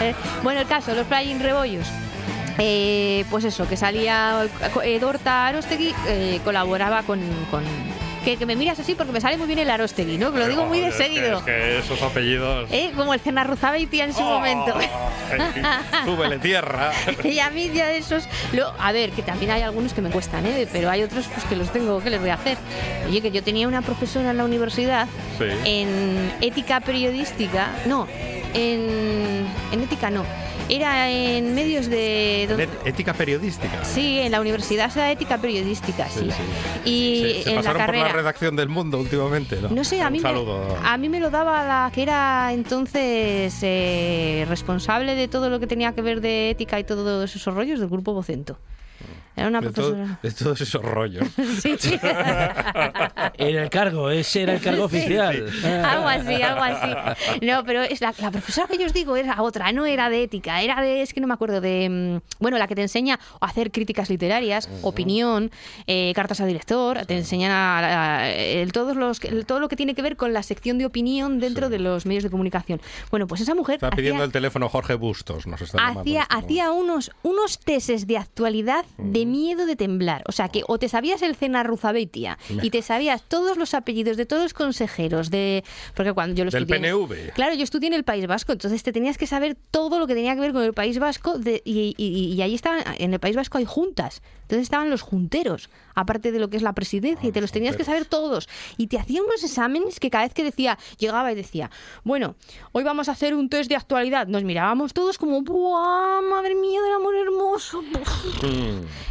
[0.00, 1.86] Eh, bueno, el caso, los Flying Rebollos.
[2.58, 4.46] Eh, pues eso, que salía
[5.00, 7.20] Dorta Arostegui, eh, colaboraba con.
[7.50, 7.64] con-
[8.24, 10.32] que, que me miras así porque me sale muy bien el Arostegui, ¿no?
[10.32, 11.38] Que lo digo muy de seguido.
[11.38, 12.68] Es que esos apellidos.
[12.72, 12.90] ¿Eh?
[12.96, 14.74] Como el Cenarruzabeitia en su Oh, momento.
[16.04, 16.90] Súbele tierra.
[17.24, 18.24] y a mí ya de esos.
[18.52, 20.66] lo- a ver, que también hay algunos que me cuestan, ¿eh?
[20.72, 22.58] pero hay otros pues, que los tengo, ¿qué les voy a hacer?
[23.08, 25.06] Oye, que yo tenía una profesora en la universidad
[25.38, 25.44] Sí.
[25.64, 27.68] en ética periodística.
[27.86, 28.08] No,
[28.54, 30.24] en, en ética no.
[30.68, 32.68] Era en medios de.
[32.84, 33.84] Ética periodística.
[33.84, 36.20] Sí, en la universidad se da ética periodística, sí.
[36.20, 36.90] Sí, sí.
[36.90, 38.06] Y Se, se en la pasaron por carrera.
[38.08, 39.68] la redacción del mundo últimamente, ¿no?
[39.68, 40.28] No sé, a mí, me,
[40.84, 45.66] a mí me lo daba la que era entonces eh, responsable de todo lo que
[45.66, 48.58] tenía que ver de ética y todos esos rollos del grupo Vocento.
[49.36, 51.26] Era una de, todo- de todos esos rollos.
[51.60, 51.76] Sí.
[53.38, 55.46] Era el cargo, ese era el cargo oficial.
[55.84, 57.40] algo así, algo así.
[57.46, 60.22] No, pero es la, la profesora que yo os digo era otra, no era de
[60.22, 63.18] ética, era de, es que no me acuerdo, de, mm, bueno, la que te enseña
[63.40, 65.50] a hacer críticas literarias, opinión,
[65.86, 69.76] eh, cartas a director, te enseñan a, a- el- todos los, el- todo lo que
[69.76, 72.80] tiene que ver con la sección de opinión dentro de los medios de comunicación.
[73.10, 76.00] Bueno, pues esa mujer Está pidiendo hacía- el teléfono Jorge Bustos, nos está llamando.
[76.00, 80.22] hacía, este hacía unos, unos teses de actualidad de miedo de temblar.
[80.28, 84.16] O sea, que o te sabías el Cena Ruzabeitia y te sabías todos los apellidos
[84.16, 85.64] de todos los consejeros de...
[85.94, 86.80] Porque cuando yo lo Del estudié...
[86.92, 87.32] PNV.
[87.34, 90.14] Claro, yo estudié en el País Vasco, entonces te tenías que saber todo lo que
[90.14, 93.20] tenía que ver con el País Vasco de- y, y, y ahí estaban, en el
[93.20, 97.28] País Vasco hay juntas, entonces estaban los junteros, aparte de lo que es la presidencia,
[97.28, 98.48] y te los tenías que saber todos.
[98.76, 101.70] Y te hacían unos exámenes que cada vez que decía, llegaba y decía,
[102.04, 102.36] bueno,
[102.70, 106.80] hoy vamos a hacer un test de actualidad, nos mirábamos todos como, ¡buah, madre mía
[106.82, 107.82] del amor hermoso!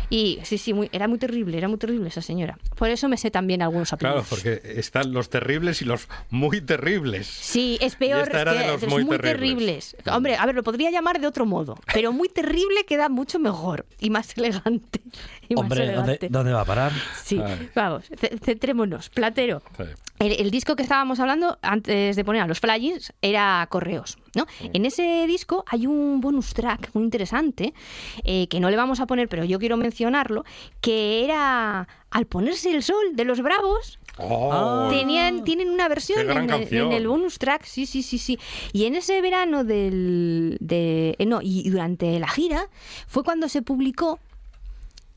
[0.09, 2.57] Y sí, sí, muy, era muy terrible, era muy terrible esa señora.
[2.75, 4.27] Por eso me sé también algunos Claro, apellidos.
[4.29, 7.27] porque están los terribles y los muy terribles.
[7.27, 9.91] Sí, es peor, de que los muy muy, terribles.
[9.91, 10.15] terribles.
[10.15, 13.85] Hombre, a ver, lo podría llamar de otro modo, pero muy terrible queda mucho mejor
[13.99, 15.01] y más elegante.
[15.49, 16.91] Y más Hombre, ¿dónde, va a parar?
[17.23, 17.69] Sí, Ay.
[17.75, 19.09] vamos, ce- centrémonos.
[19.09, 19.61] Platero.
[19.77, 19.83] Sí.
[20.19, 24.17] El, el disco que estábamos hablando antes de poner a los flyers era Correos.
[24.33, 24.45] ¿no?
[24.73, 27.73] En ese disco hay un bonus track muy interesante
[28.23, 30.45] eh, que no le vamos a poner, pero yo quiero mencionarlo,
[30.81, 33.99] que era Al ponerse el sol de los Bravos.
[34.17, 36.37] Oh, Tenían, tienen una versión el,
[36.71, 38.39] en el bonus track, sí, sí, sí, sí.
[38.71, 42.69] Y en ese verano del, de, eh, no, y durante la gira
[43.07, 44.19] fue cuando se publicó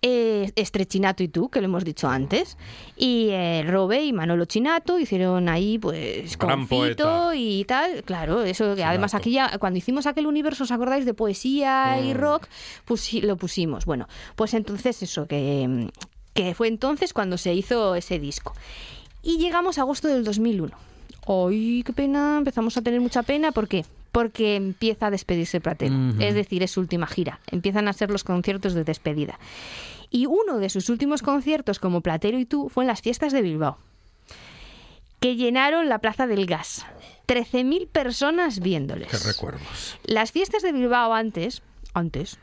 [0.02, 2.56] eh, Estrechinato y tú, que lo hemos dicho antes,
[2.96, 7.32] y eh, Robe y Manolo Chinato hicieron ahí, pues, Gran poeta.
[7.34, 11.14] y tal, claro, eso que además aquí ya, cuando hicimos aquel universo, ¿os acordáis de
[11.14, 12.46] poesía y rock?
[12.84, 13.84] Pues lo pusimos.
[13.86, 14.06] Bueno,
[14.36, 15.90] pues entonces eso, que,
[16.34, 18.54] que fue entonces cuando se hizo ese disco.
[19.22, 20.87] Y llegamos a agosto del 2001.
[21.28, 22.36] ¡Ay, qué pena!
[22.38, 23.52] Empezamos a tener mucha pena.
[23.52, 23.84] ¿Por qué?
[24.12, 25.94] Porque empieza a despedirse Platero.
[26.18, 27.40] Es decir, es su última gira.
[27.50, 29.38] Empiezan a ser los conciertos de despedida.
[30.10, 33.42] Y uno de sus últimos conciertos como Platero y tú fue en las fiestas de
[33.42, 33.76] Bilbao,
[35.20, 36.86] que llenaron la Plaza del Gas.
[37.26, 39.08] 13.000 personas viéndoles.
[39.08, 39.98] qué recuerdos.
[40.04, 41.60] Las fiestas de Bilbao antes,
[41.92, 42.38] antes,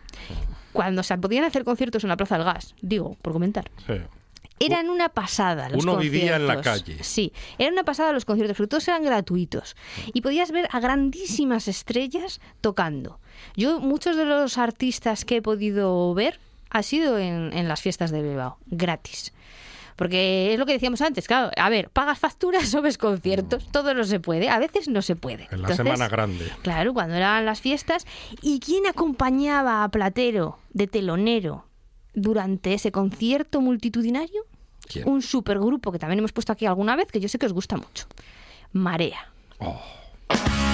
[0.73, 3.93] cuando se podían hacer conciertos en la Plaza del Gas, digo, por comentar, Sí.
[4.59, 7.03] Eran una pasada los Uno vivía en la calle.
[7.03, 9.75] Sí, eran una pasada los conciertos, porque todos eran gratuitos.
[10.13, 13.19] Y podías ver a grandísimas estrellas tocando.
[13.55, 16.39] Yo, muchos de los artistas que he podido ver
[16.69, 19.33] ha sido en, en las fiestas de Bilbao, gratis.
[19.95, 23.93] Porque es lo que decíamos antes, claro, a ver, pagas facturas o ves conciertos, todo
[23.93, 25.43] no se puede, a veces no se puede.
[25.43, 26.51] En la Entonces, Semana Grande.
[26.61, 28.05] Claro, cuando eran las fiestas.
[28.41, 31.65] ¿Y quién acompañaba a Platero de telonero
[32.15, 34.45] durante ese concierto multitudinario?
[34.87, 35.07] ¿Quién?
[35.07, 37.77] Un supergrupo que también hemos puesto aquí alguna vez, que yo sé que os gusta
[37.77, 38.07] mucho.
[38.71, 39.31] Marea.
[40.29, 40.64] Decía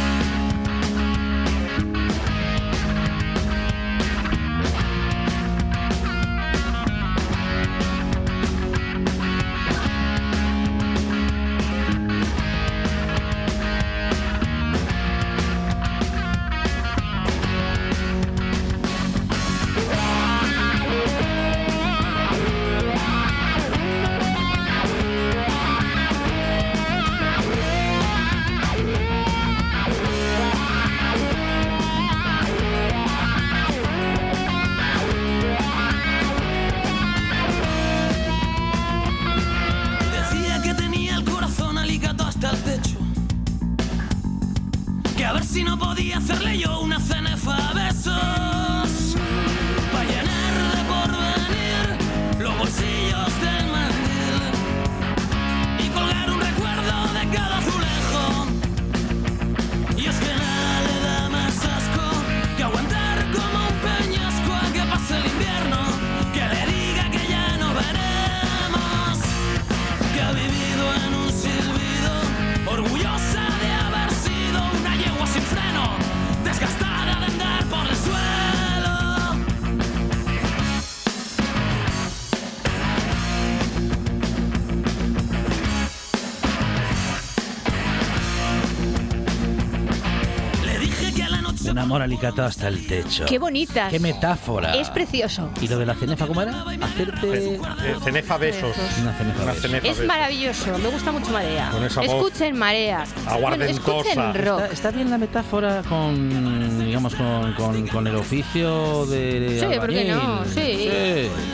[91.91, 93.25] amor alicatado hasta el techo.
[93.25, 93.91] ¡Qué bonitas!
[93.91, 94.75] ¡Qué metáfora!
[94.75, 95.49] Es precioso.
[95.61, 96.63] ¿Y lo de la cenefa cómo era?
[96.81, 97.55] Hacerte...
[97.55, 97.59] Eh,
[98.03, 98.75] cenefa besos.
[99.01, 99.61] Una cenefa Una besos.
[99.69, 101.69] cenefa Es maravilloso, me gusta mucho Marea.
[101.71, 103.05] Con esa voz escuchen Marea.
[103.15, 103.99] Bueno, aguardentosa.
[103.99, 104.61] escuchen rock.
[104.61, 109.89] Está, está bien la metáfora con, digamos, con, con, con el oficio de Sí, ¿por
[109.89, 110.43] qué no?
[110.45, 110.89] Sí.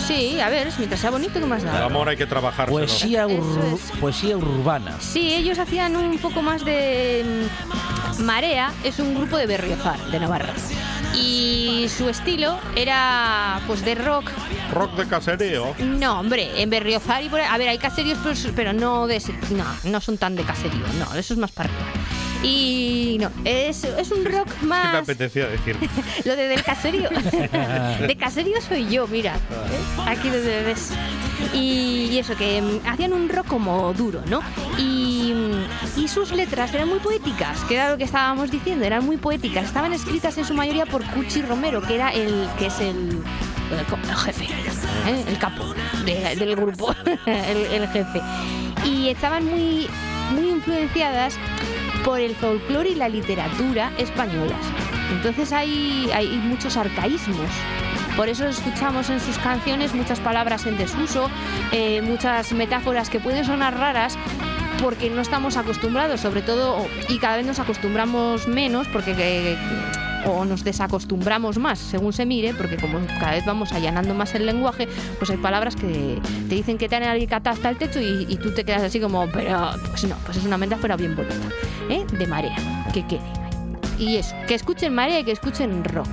[0.05, 1.85] Sí, a ver, mientras sea bonito, ¿qué más El da?
[1.85, 2.67] amor hay que trabajar.
[2.69, 3.91] Poesía, ur- es.
[3.99, 4.95] poesía urbana.
[4.99, 7.47] Sí, ellos hacían un poco más de...
[8.19, 10.53] mm, Marea es un grupo de Berriozar, de Navarra.
[11.15, 14.29] Y su estilo era pues de rock.
[14.73, 15.73] Rock de casereo.
[15.79, 19.15] No, hombre, en Berriozar y por ahí- A ver, hay caseríos, pero, pero no de
[19.17, 20.83] ese- no, no son tan de caserío.
[20.99, 21.85] No, eso es más para arriba.
[22.43, 24.95] Y no, es, es un rock ¿Qué me más...
[24.95, 25.75] apetecía decir?
[26.25, 27.09] Lo de del caserío.
[28.07, 29.35] de caserío soy yo, mira.
[29.35, 30.01] ¿eh?
[30.05, 30.91] Aquí donde ves.
[31.53, 34.41] Y, y eso, que mm, hacían un rock como duro, ¿no?
[34.77, 39.05] Y, mm, y sus letras eran muy poéticas, que era lo que estábamos diciendo, eran
[39.05, 39.65] muy poéticas.
[39.65, 43.21] Estaban escritas en su mayoría por Cuchi Romero, que era el que es el,
[43.71, 45.23] el jefe, ¿eh?
[45.27, 45.73] el capo
[46.05, 46.93] de- del grupo,
[47.25, 48.21] el, el jefe.
[48.85, 49.87] Y estaban muy,
[50.33, 51.35] muy influenciadas
[52.03, 54.59] por el folclore y la literatura españolas.
[55.11, 56.09] Entonces hay,
[56.43, 57.49] muchos arcaísmos.
[58.15, 61.29] Por eso escuchamos en sus canciones muchas palabras en desuso,
[61.71, 64.17] eh, muchas metáforas que pueden sonar raras
[64.81, 69.57] porque no estamos acostumbrados, sobre todo, y cada vez nos acostumbramos menos porque eh,
[70.27, 74.45] o nos desacostumbramos más, según se mire, porque como cada vez vamos allanando más el
[74.45, 76.19] lenguaje, pues hay palabras que
[76.49, 78.99] te dicen que te han alicatado hasta el techo y, y tú te quedas así
[78.99, 81.35] como, pero pues no, pues es una metáfora bien bonita,
[81.89, 82.05] ¿eh?
[82.17, 82.55] de marea,
[82.93, 83.21] que quede.
[83.97, 86.09] Y eso, que escuchen marea y que escuchen rock,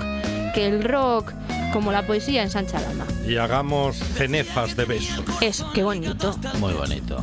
[0.54, 1.32] que el rock,
[1.72, 3.04] como la poesía, ensancha el alma.
[3.28, 5.24] Y hagamos cenefas de besos.
[5.40, 6.34] Eso, qué bonito.
[6.60, 7.22] Muy bonito.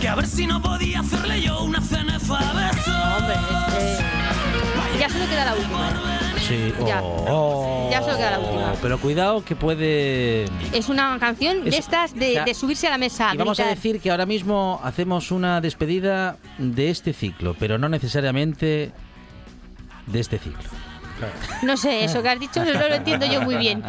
[0.00, 2.94] Que a ver si no podía hacerle yo una cenefa a besos.
[3.18, 3.85] Hombre.
[5.06, 5.90] Ya solo queda la última.
[6.46, 6.72] Sí.
[6.86, 7.02] Ya.
[7.02, 8.72] Oh, Ya solo queda la última.
[8.82, 10.44] Pero cuidado que puede...
[10.72, 13.30] Es una canción de Es- estas de, o sea, de subirse a la mesa.
[13.34, 17.88] Y vamos a decir que ahora mismo hacemos una despedida de este ciclo, pero no
[17.88, 18.92] necesariamente
[20.06, 20.68] de este ciclo.
[21.62, 23.82] No sé, eso que has dicho no lo entiendo yo muy bien.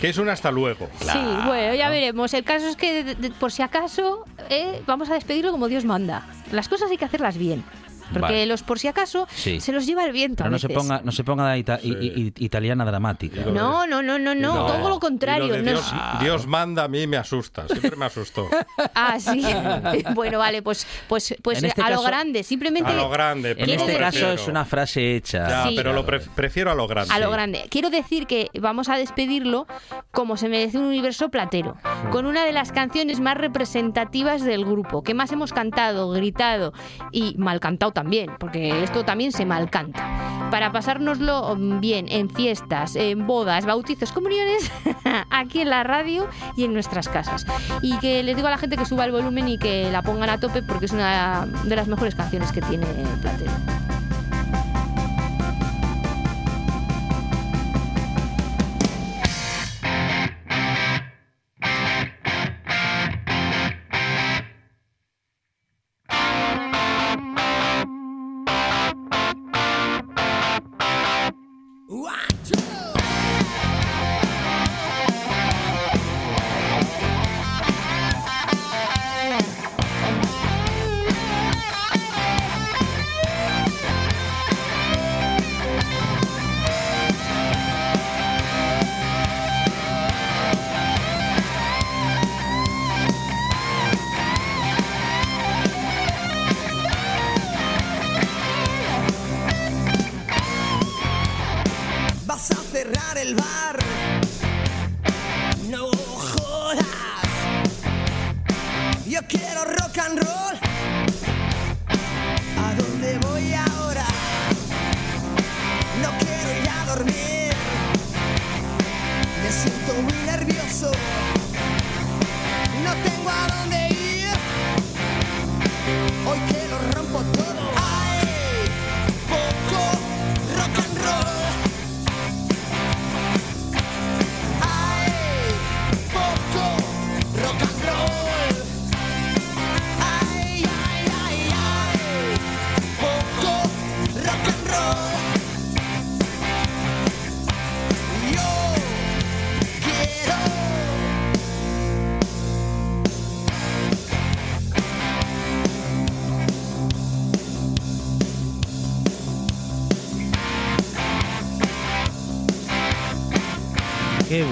[0.00, 0.88] Que es un hasta luego.
[1.00, 2.32] Sí, bueno, ya veremos.
[2.32, 5.84] El caso es que, de- de- por si acaso, eh, vamos a despedirlo como Dios
[5.84, 6.26] manda.
[6.52, 7.62] Las cosas hay que hacerlas bien.
[8.12, 8.46] Porque Vale.
[8.46, 9.60] los por si acaso Sí.
[9.60, 10.36] se los lleva el viento.
[10.44, 13.42] Pero a no se ponga, no se ponga ita- i- i- italiana dramática.
[13.46, 14.66] No, no, no, no, no, No.
[14.66, 15.46] todo lo contrario.
[15.56, 15.80] lo no
[16.20, 17.66] Dios, manda a mí me asusta.
[17.68, 18.48] Siempre me asustó.
[18.94, 19.42] Ah, sí.
[20.14, 22.42] bueno, vale, pues, pues, pues En este a lo grande.
[22.42, 23.50] Simplemente A lo grande.
[23.52, 25.48] En pero este lo caso es una frase hecha.
[25.48, 25.74] Ya, Sí.
[25.76, 27.12] pero lo pref- prefiero a lo grande.
[27.14, 27.66] a lo grande.
[27.70, 29.66] Quiero decir que vamos a despedirlo
[30.10, 31.76] como se merece un universo platero,
[32.10, 36.72] con una de las canciones más representativas del grupo, que más hemos cantado, gritado
[37.12, 40.48] y mal cantado también, porque esto también se mal canta.
[40.50, 44.72] Para pasárnoslo bien en fiestas, en bodas, bautizos, comuniones,
[45.30, 46.26] aquí en la radio
[46.56, 47.44] y en nuestras casas.
[47.82, 50.30] Y que les digo a la gente que suba el volumen y que la pongan
[50.30, 52.86] a tope porque es una de las mejores canciones que tiene
[53.20, 53.99] Platero.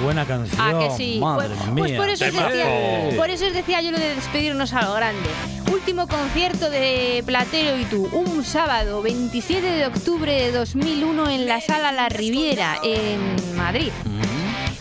[0.03, 0.61] Buena canción.
[0.61, 1.19] Ah, que sí.
[1.21, 1.75] Madre pues, mía.
[1.77, 5.29] pues por, eso decía, por eso os decía yo lo de despedirnos a lo grande.
[5.73, 11.61] Último concierto de Platero y tú, un sábado 27 de octubre de 2001 en la
[11.61, 13.93] Sala La Riviera, en Madrid.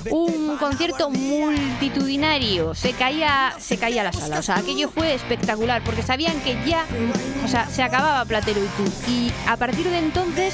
[0.09, 2.73] un concierto multitudinario.
[2.73, 4.39] Se caía, se caía la sala.
[4.39, 6.85] O sea, aquello fue espectacular porque sabían que ya,
[7.43, 9.11] o sea, se acababa Platero y tú.
[9.11, 10.53] Y a partir de entonces,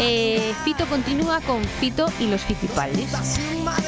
[0.00, 3.10] eh, Fito continúa con Fito y los Fitipaldis.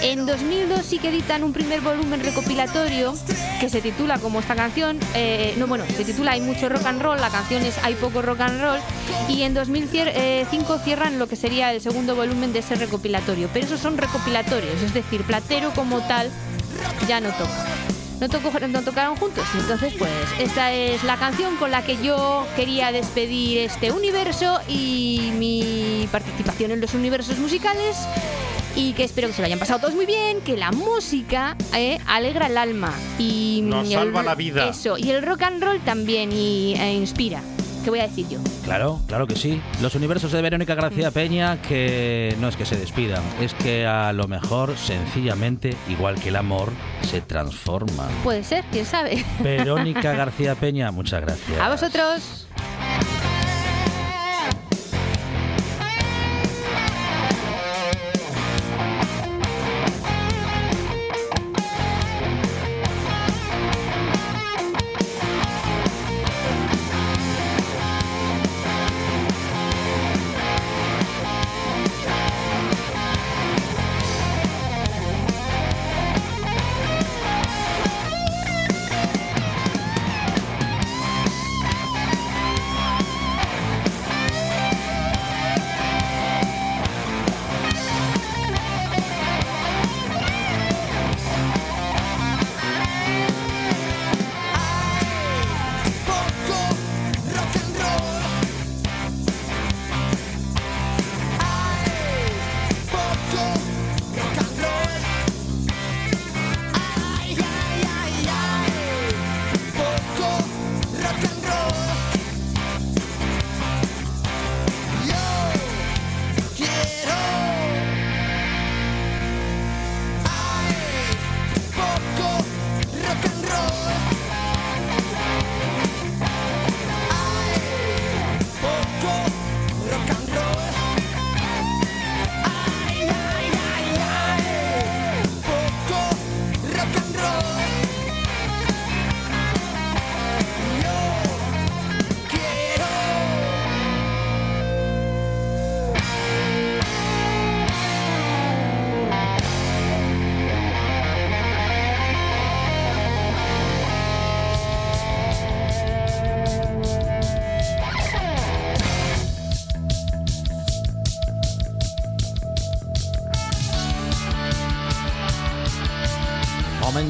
[0.03, 3.14] En 2002 sí que editan un primer volumen recopilatorio
[3.61, 7.01] que se titula como esta canción, eh, no bueno, se titula Hay mucho rock and
[7.01, 8.80] roll, la canción es Hay poco rock and roll
[9.28, 13.80] y en 2005 cierran lo que sería el segundo volumen de ese recopilatorio, pero esos
[13.80, 16.30] son recopilatorios, es decir, Platero como tal
[17.07, 17.66] ya no toca.
[18.20, 22.47] No, tocó, no tocaron juntos, entonces pues esta es la canción con la que yo
[22.55, 27.97] quería despedir este universo y mi participación en los universos musicales
[28.77, 31.99] y que espero que se lo hayan pasado todos muy bien, que la música eh,
[32.07, 34.68] alegra el alma y Nos y el- salva la vida.
[34.68, 37.41] Eso, y el rock and roll también y, e inspira.
[37.85, 38.39] ¿Qué voy a decir yo?
[38.62, 39.61] Claro, claro que sí.
[39.81, 44.12] Los universos de Verónica García Peña que no es que se despidan, es que a
[44.12, 46.70] lo mejor sencillamente, igual que el amor,
[47.03, 48.09] se transforman.
[48.23, 49.25] Puede ser, quién sabe.
[49.41, 51.59] Verónica García Peña, muchas gracias.
[51.61, 52.47] A vosotros.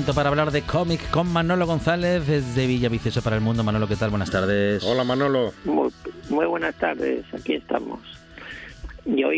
[0.02, 3.62] Momento para hablar de cómic con Manolo González desde Villaviciosa para el Mundo.
[3.62, 4.10] Manolo, ¿qué tal?
[4.10, 4.82] Buenas tardes.
[4.82, 5.52] Hola Manolo.
[5.64, 5.92] Muy,
[6.28, 8.00] muy buenas tardes, aquí estamos.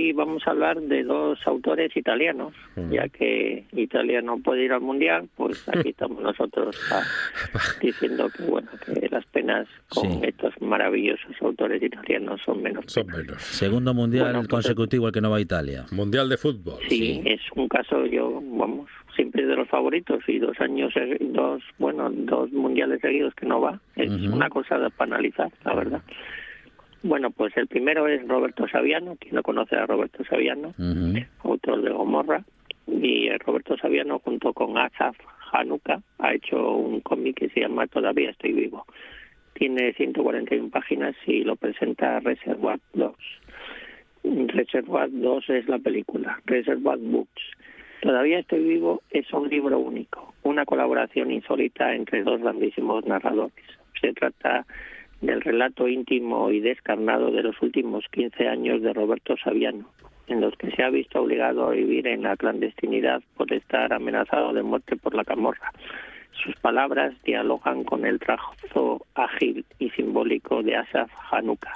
[0.04, 2.52] Hoy vamos a hablar de dos autores italianos,
[2.90, 7.00] ya que Italia no puede ir al mundial, pues aquí estamos nosotros ah,
[7.80, 10.20] diciendo que bueno que las penas con Sí.
[10.24, 12.84] estos maravillosos autores italianos son menos.
[12.88, 13.40] Son menos.
[13.40, 15.86] Segundo mundial Bueno, pues- consecutivo el que no va a Italia.
[15.90, 16.80] Mundial de fútbol.
[16.86, 21.62] Sí, es un caso yo vamos siempre de los favoritos y dos años segui- dos
[21.78, 26.02] bueno dos mundiales seguidos que no va es una cosa de- para analizar la verdad.
[27.04, 30.72] Bueno, pues el primero es Roberto Saviano, quien no conoce a Roberto Saviano.
[31.42, 32.42] Autor de Gomorra,
[32.86, 35.14] y Roberto Saviano junto con Asaf
[35.52, 38.86] Hanuka ha hecho un cómic que se llama Todavía estoy vivo.
[39.52, 43.14] Tiene 141 páginas y lo presenta Reservoir 2.
[44.48, 47.42] Reservoir 2 es la película, Reservoir Books.
[48.00, 53.52] Todavía estoy vivo es un libro único, una colaboración insólita entre dos grandísimos narradores.
[54.00, 54.64] Se trata
[55.20, 59.88] del relato íntimo y descarnado de los últimos 15 años de Roberto Saviano,
[60.26, 64.52] en los que se ha visto obligado a vivir en la clandestinidad por estar amenazado
[64.52, 65.72] de muerte por la camorra.
[66.32, 71.72] Sus palabras dialogan con el trazo ágil y simbólico de Asaf Hanuka.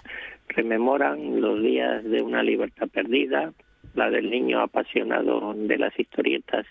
[0.48, 3.52] Rememoran los días de una libertad perdida,
[3.94, 6.66] la del niño apasionado de las historietas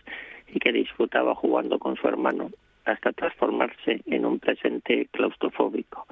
[0.54, 2.50] y que disfrutaba jugando con su hermano,
[2.88, 6.06] hasta transformarse en un presente claustrofóbico.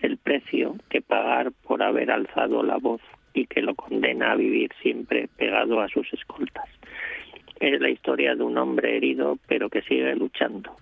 [0.00, 3.00] El precio que pagar por haber alzado la voz
[3.32, 6.68] y que lo condena a vivir siempre pegado a sus escoltas.
[7.60, 10.76] Es la historia de un hombre herido pero que sigue luchando.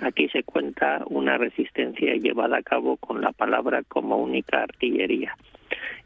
[0.00, 5.36] Aquí se cuenta una resistencia llevada a cabo con la palabra como única artillería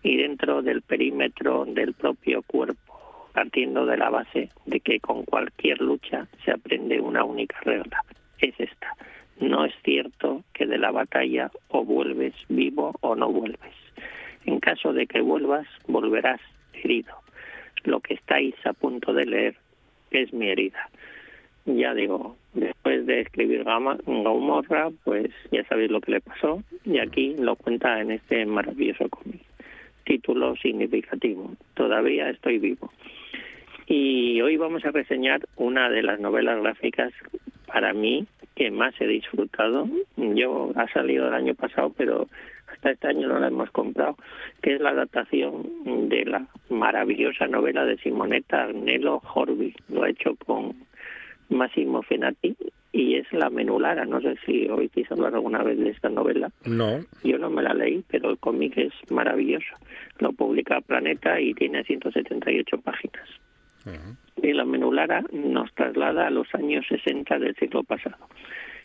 [0.03, 5.81] y dentro del perímetro del propio cuerpo, partiendo de la base de que con cualquier
[5.81, 8.05] lucha se aprende una única regla.
[8.39, 8.95] Es esta.
[9.41, 13.75] No es cierto que de la batalla o vuelves vivo o no vuelves.
[14.45, 16.41] En caso de que vuelvas, volverás
[16.73, 17.15] herido.
[17.85, 19.57] Lo que estáis a punto de leer
[20.11, 20.91] es mi herida.
[21.67, 27.37] Ya digo, después de escribir Gomorra, pues ya sabéis lo que le pasó y aquí
[27.39, 29.43] lo cuenta en este maravilloso cómic.
[30.05, 32.91] Título significativo, Todavía estoy vivo.
[33.89, 37.11] Y hoy vamos a reseñar una de las novelas gráficas
[37.67, 39.89] para mí que más he disfrutado.
[40.17, 42.29] Yo ha salido el año pasado, pero
[42.71, 44.17] hasta este año no la hemos comprado,
[44.61, 49.75] que es la adaptación de la maravillosa novela de Simonetta Agnello Horby.
[49.89, 50.75] Lo ha hecho con
[51.49, 52.57] Massimo Fenati
[52.93, 54.05] y es La Menulara.
[54.05, 56.51] No sé si oísteis hablar alguna vez de esta novela.
[56.67, 57.01] No.
[57.25, 59.75] Yo no me la leí, pero el cómic es maravilloso.
[60.19, 63.29] Lo publica Planeta y tiene 178 páginas.
[64.43, 68.29] Y la Menulara nos traslada a los años 60 del siglo pasado.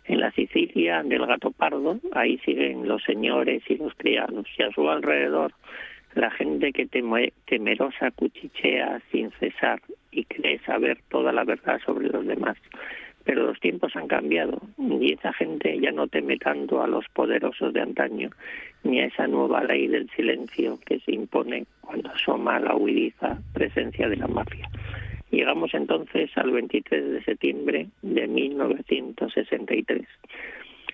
[0.06, 4.72] En la Sicilia del gato pardo, ahí siguen los señores y los criados, y a
[4.72, 5.54] su alrededor
[6.16, 9.82] la gente que teme- temerosa cuchichea sin cesar
[10.12, 12.58] y cree saber toda la verdad sobre los demás.
[13.26, 17.74] Pero los tiempos han cambiado y esa gente ya no teme tanto a los poderosos
[17.74, 18.30] de antaño
[18.84, 24.10] ni a esa nueva ley del silencio que se impone cuando asoma la huidiza presencia
[24.10, 24.70] de la mafia.
[25.34, 30.06] Llegamos entonces al 23 de septiembre de 1963,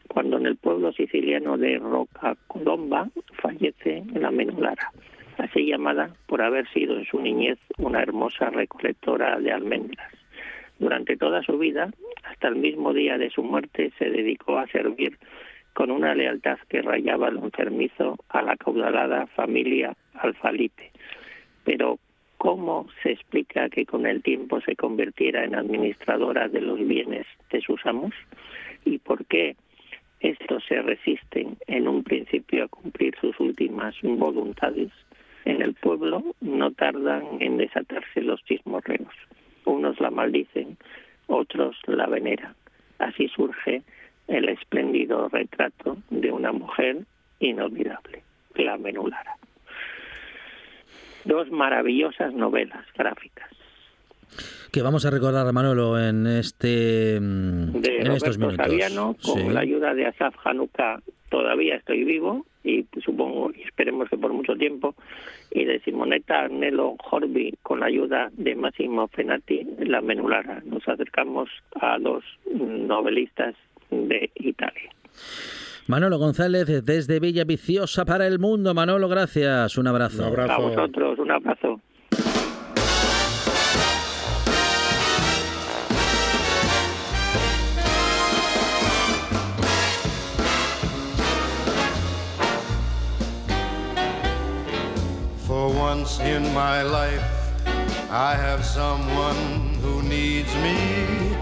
[0.08, 4.94] cuando en el pueblo siciliano de Roca Colomba fallece la Menulara,
[5.38, 10.19] así llamada por haber sido en su niñez una hermosa recolectora de almendras.
[10.80, 11.92] Durante toda su vida,
[12.24, 15.18] hasta el mismo día de su muerte, se dedicó a servir
[15.74, 20.92] con una lealtad que rayaba lo enfermizo a la caudalada familia Alfalipe.
[21.66, 22.00] Pero,
[22.38, 27.62] ¿cómo se explica que con el tiempo se convirtiera en administradora de los bienes de
[27.62, 28.14] sus amos?
[28.86, 29.58] ¿Y por qué
[30.22, 34.92] estos se resisten en un principio a cumplir sus últimas voluntades?
[35.44, 39.14] En el pueblo no tardan en desatarse los chismorreos.
[39.70, 40.78] Unos la maldicen,
[41.28, 42.56] otros la veneran.
[42.98, 43.84] Así surge
[44.28, 47.06] el espléndido retrato de una mujer
[47.40, 48.24] inolvidable,
[48.56, 49.36] la Menulara.
[51.24, 53.59] Dos maravillosas novelas gráficas
[54.72, 58.66] Que vamos a recordar, Manolo, en este mm, de en estos minutos.
[58.66, 59.50] Saviano con Sí.
[59.50, 64.56] la ayuda de Asaf Hanuka todavía estoy vivo y supongo y esperemos que por mucho
[64.56, 64.96] tiempo
[65.52, 71.50] y de Simonetta Agnello Horby con la ayuda de Massimo Fenati la Menulara nos acercamos
[71.80, 72.24] a los
[72.54, 73.56] novelistas
[73.92, 74.90] de Italia
[75.88, 78.76] Manolo González desde Villa Viciosa para el mundo.
[78.76, 79.76] Manolo, gracias.
[79.76, 80.22] Un abrazo.
[80.22, 80.52] Un abrazo.
[80.52, 81.82] a vosotros un abrazo
[96.10, 97.24] once in my life,
[98.10, 101.36] I have someone who needs me.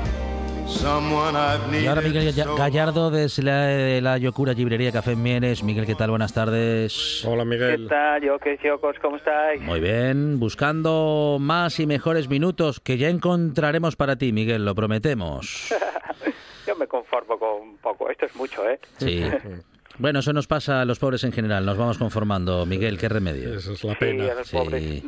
[0.68, 5.64] Someone I've Y ahora Miguel Gallardo desde la, de la Yocura Librería Café en Mieres.
[5.64, 6.10] Miguel, ¿qué tal?
[6.10, 7.24] Buenas tardes.
[7.26, 7.88] Hola, ¿Qué Miguel.
[7.88, 8.98] tal, yo qué chicos?
[9.02, 9.62] ¿Cómo estáis?
[9.62, 15.74] Muy bien, buscando más y mejores minutos que ya encontraremos para ti, Miguel, lo prometemos.
[16.68, 18.10] Yo me conformo con poco.
[18.10, 18.78] Esto es mucho, ¿eh?
[18.98, 19.24] Sí.
[20.00, 22.66] Bueno, eso nos pasa a los pobres en general, nos vamos conformando.
[22.66, 23.56] Miguel, qué remedio.
[23.58, 24.26] Esa es la Sí, pena.
[24.32, 24.56] a los Sí.
[24.56, 25.04] pobres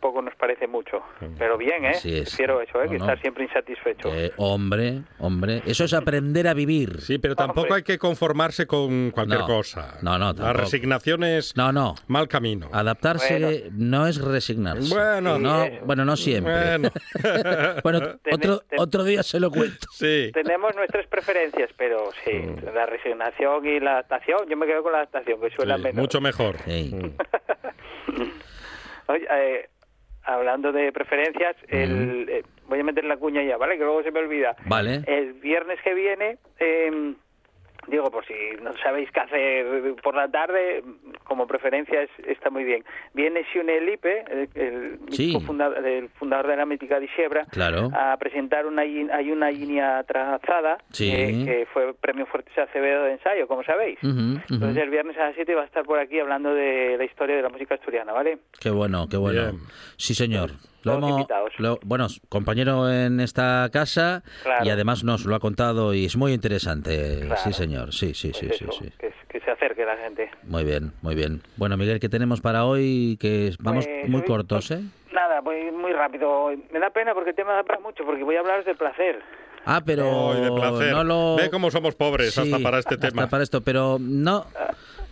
[0.00, 1.02] muy poco nos parece mucho.
[1.38, 1.88] Pero bien, ¿eh?
[1.90, 2.30] Así es.
[2.30, 2.86] Prefiero eso, ¿eh?
[2.86, 3.04] No, que no.
[3.04, 4.08] estar siempre insatisfecho.
[4.14, 7.00] Eh, hombre, hombre, eso es aprender a vivir.
[7.00, 9.46] Sí, pero tampoco hay que conformarse con cualquier No.
[9.46, 9.98] cosa.
[10.02, 10.60] No, no, La tampoco.
[10.60, 11.94] resignación es No, no.
[12.08, 12.68] mal camino.
[12.72, 14.94] Adaptarse no es resignarse.
[14.94, 15.38] Bueno.
[15.38, 15.80] no, Sí, eh.
[15.84, 16.78] bueno, no siempre.
[16.78, 16.90] Bueno.
[17.82, 18.00] Bueno,
[18.32, 19.86] otro, otro día se lo cuento.
[19.92, 20.30] sí.
[20.32, 22.74] Tenemos nuestras preferencias, pero sí, Mm.
[22.74, 26.00] la resignación y la adaptación, yo me quedo con la adaptación, que suena Sí, menos.
[26.00, 26.56] mucho mejor.
[26.64, 26.94] Sí.
[29.06, 29.68] Oye, eh,
[30.34, 33.76] hablando de preferencias, el, eh, voy a meter la cuña ya, ¿vale?
[33.76, 34.56] Que luego se me olvida.
[34.66, 35.02] Vale.
[35.06, 37.14] El viernes que viene, eh,
[37.86, 40.82] digo, por si no sabéis qué hacer por la tarde,
[41.24, 42.84] como preferencia es- está muy bien.
[43.14, 45.36] Viene Xune Lipe, el, el Sí.
[45.46, 46.98] fundador, el fundador de la mítica
[47.50, 47.90] Claro.
[47.94, 51.10] a presentar una, hay una línea trazada Sí.
[51.10, 53.98] que, que fue Premio Fuertes Acevedo de ensayo, como sabéis.
[54.02, 57.36] Entonces el viernes a las 7 va a estar por aquí hablando de la historia
[57.36, 58.38] de la música asturiana, ¿vale?
[58.60, 59.40] Qué bueno, qué bueno.
[59.42, 59.58] Bien.
[59.96, 60.50] Sí, señor.
[60.82, 61.26] Lo hemos,
[61.58, 64.64] lo- bueno, compañero en esta casa Claro.
[64.64, 67.20] y además nos lo ha contado y es muy interesante.
[67.26, 67.40] Claro.
[67.42, 67.92] Sí, señor.
[67.92, 68.90] Sí, sí, sí, Es sí, eso, sí.
[68.98, 70.30] Que, que se acerque la gente.
[70.44, 71.42] Muy bien, muy bien.
[71.56, 73.16] Bueno, Miguel, ¿qué tenemos para hoy?
[73.20, 74.80] Que vamos Pues muy hoy- cortos, ¿eh?
[75.12, 76.50] Nada, nada, voy muy rápido.
[76.72, 79.20] Me da pena porque el tema da para mucho, porque voy a hablaros de placer.
[79.66, 80.92] Ah, pero Ay, de placer.
[80.94, 81.36] no lo...
[81.36, 83.26] Ve cómo somos pobres Sí, hasta para este hasta tema.
[83.28, 84.46] para esto, pero no...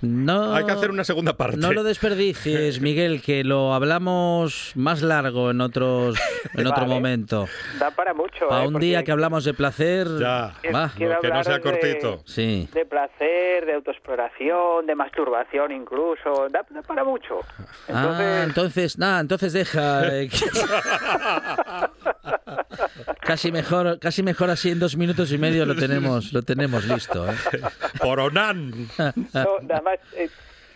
[0.01, 1.57] No, Hay que hacer una segunda parte.
[1.57, 6.17] No lo desperdicies, Miguel, que lo hablamos más largo en otros
[6.55, 6.95] en otro Vale.
[6.95, 7.47] momento.
[7.81, 8.49] Da para mucho.
[8.49, 8.69] Para ¿eh?
[8.69, 10.55] un día que hablamos de placer, Ya.
[10.73, 10.93] va.
[10.97, 12.23] Que no sea hablaros de- cortito.
[12.27, 12.69] Sí.
[12.73, 16.49] De placer, de autoexploración, de masturbación incluso.
[16.51, 17.41] Da, da para mucho.
[17.89, 20.07] Entonces, Ah, entonces, nada, entonces deja.
[20.17, 20.39] eh, que-
[23.20, 27.29] casi mejor, casi mejor así en dos minutos y medio lo tenemos, lo tenemos listo.
[27.31, 27.35] ¿eh?
[28.01, 28.89] Por Onan.
[29.33, 30.29] no, nada más, eh,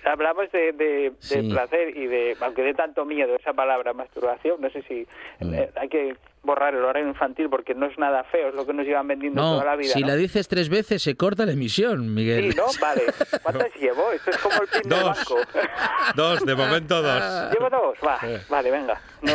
[0.04, 1.48] hablamos de, de- de Sí.
[1.50, 5.06] placer y de, aunque de tanto miedo esa palabra masturbación, no sé si
[5.40, 5.54] Mm.
[5.54, 8.72] eh, hay que borrar el horario infantil porque no es nada feo, es lo que
[8.72, 9.92] nos llevan vendiendo No, toda la vida.
[9.92, 10.08] si ¿no?
[10.08, 12.50] la dices tres veces se corta la emisión, Miguel.
[12.52, 12.64] Sí, ¿no?
[12.80, 13.02] Vale.
[13.44, 14.10] ¿Cuántas llevo?
[14.10, 15.16] Esto es como el pin del Dos.
[15.18, 15.36] banco.
[16.16, 17.52] Dos, de momento dos.
[17.52, 17.96] ¿Llevo dos?
[18.04, 19.00] Va, vale, venga.
[19.22, 19.32] No,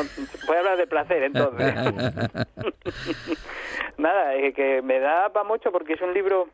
[0.47, 1.73] voy a hablar de placer entonces.
[3.97, 6.49] Nada, eh, que me da para mucho porque es un libro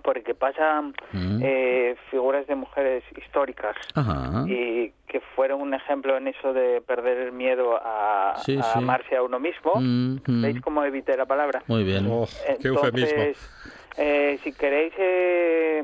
[0.00, 1.40] por el que pasan Mm.
[1.42, 4.44] eh, figuras de mujeres históricas Ajá.
[4.46, 8.78] y que fueron un ejemplo en eso de perder el miedo a, Sí, a sí.
[8.78, 9.72] amarse a uno mismo.
[9.76, 10.42] Mm, mm.
[10.42, 11.62] ¿Veis cómo evité la palabra?
[11.66, 12.06] Muy bien.
[12.10, 12.26] Oh,
[12.60, 13.08] qué eufemismo.
[13.20, 15.82] Entonces, eh, si queréis, eh,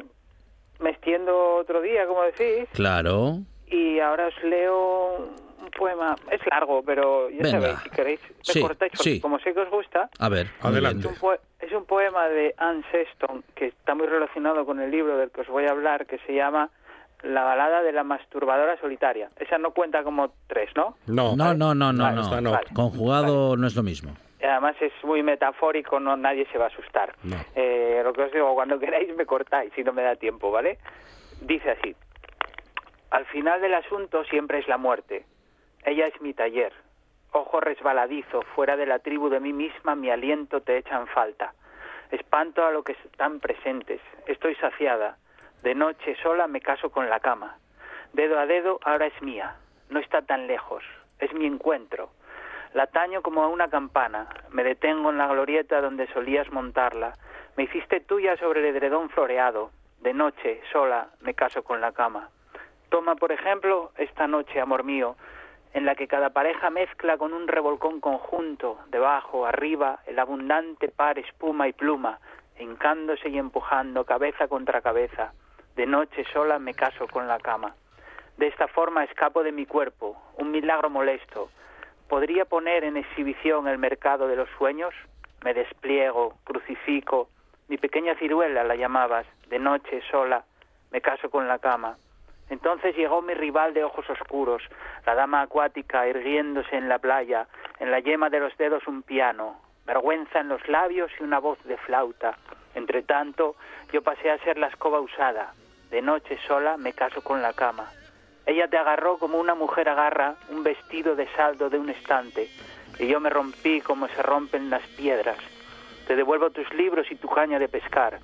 [0.80, 3.38] me extiendo otro día, como decís, Claro.
[3.66, 5.28] y ahora os leo
[5.66, 6.16] un poema.
[6.30, 7.60] Es largo, pero ya Venga.
[7.60, 9.20] sabéis, si queréis, me Sí, cortáis, porque sí.
[9.20, 10.46] como sé que os gusta, A ver.
[10.62, 11.08] Adelante.
[11.08, 15.16] es un, es un poema de Anne Sexton que está muy relacionado con el libro
[15.18, 16.70] del que os voy a hablar, que se llama
[17.22, 19.30] La balada de la masturbadora solitaria.
[19.38, 20.96] Esa no cuenta como tres, ¿no?
[21.06, 21.34] No.
[21.36, 22.40] No, no, no, no, Vale, no.
[22.40, 22.50] no.
[22.52, 22.66] vale.
[22.74, 24.16] Conjugado no es lo mismo.
[24.42, 27.14] Además es muy metafórico, no nadie se va a asustar.
[27.24, 27.36] No.
[27.56, 30.78] Eh, lo que os digo, cuando queráis me cortáis si no me da tiempo, ¿vale?
[31.40, 31.96] Dice así.
[33.10, 35.24] Al final del asunto siempre es la muerte.
[35.86, 36.72] Ella es mi taller.
[37.30, 41.54] Ojo resbaladizo, fuera de la tribu de mí misma, mi aliento te echa en falta.
[42.10, 44.00] Espanto a lo que están presentes.
[44.26, 45.16] Estoy saciada.
[45.62, 47.58] De noche sola me caso con la cama.
[48.12, 49.58] Dedo a dedo ahora es mía.
[49.88, 50.82] No está tan lejos.
[51.20, 52.10] Es mi encuentro.
[52.74, 54.26] La taño como a una campana.
[54.50, 57.12] Me detengo en la glorieta donde solías montarla.
[57.56, 59.70] Me hiciste tuya sobre el edredón floreado.
[60.00, 62.30] De noche, sola, me caso con la cama.
[62.88, 65.16] Toma, por ejemplo, esta noche, amor mío,
[65.72, 71.18] en la que cada pareja mezcla con un revolcón conjunto, debajo, arriba, el abundante par
[71.18, 72.18] espuma y pluma,
[72.58, 75.32] hincándose y empujando cabeza contra cabeza.
[75.74, 77.74] De noche sola me caso con la cama.
[78.38, 81.50] De esta forma escapo de mi cuerpo, un milagro molesto.
[82.08, 84.94] ¿Podría poner en exhibición el mercado de los sueños?
[85.44, 87.28] Me despliego, crucifico,
[87.68, 90.44] mi pequeña ciruela la llamabas, de noche sola,
[90.92, 91.96] me caso con la cama.
[92.48, 94.62] Entonces llegó mi rival de ojos oscuros,
[95.04, 97.46] la dama acuática irguiéndose en la playa,
[97.80, 101.62] en la yema de los dedos un piano, vergüenza en los labios y una voz
[101.64, 102.36] de flauta.
[102.74, 103.56] Entre tanto,
[103.92, 105.54] yo pasé a ser la escoba usada.
[105.90, 107.90] De noche sola me caso con la cama.
[108.44, 112.48] Ella te agarró como una mujer agarra un vestido de saldo de un estante,
[112.98, 115.38] y yo me rompí como se rompen las piedras.
[116.06, 118.20] Te devuelvo tus libros y tu caña de pescar.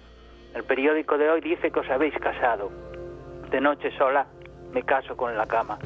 [0.54, 2.70] El periódico de hoy dice que os habéis casado.
[3.52, 4.26] De noche sola
[4.72, 5.76] me caso con la cama.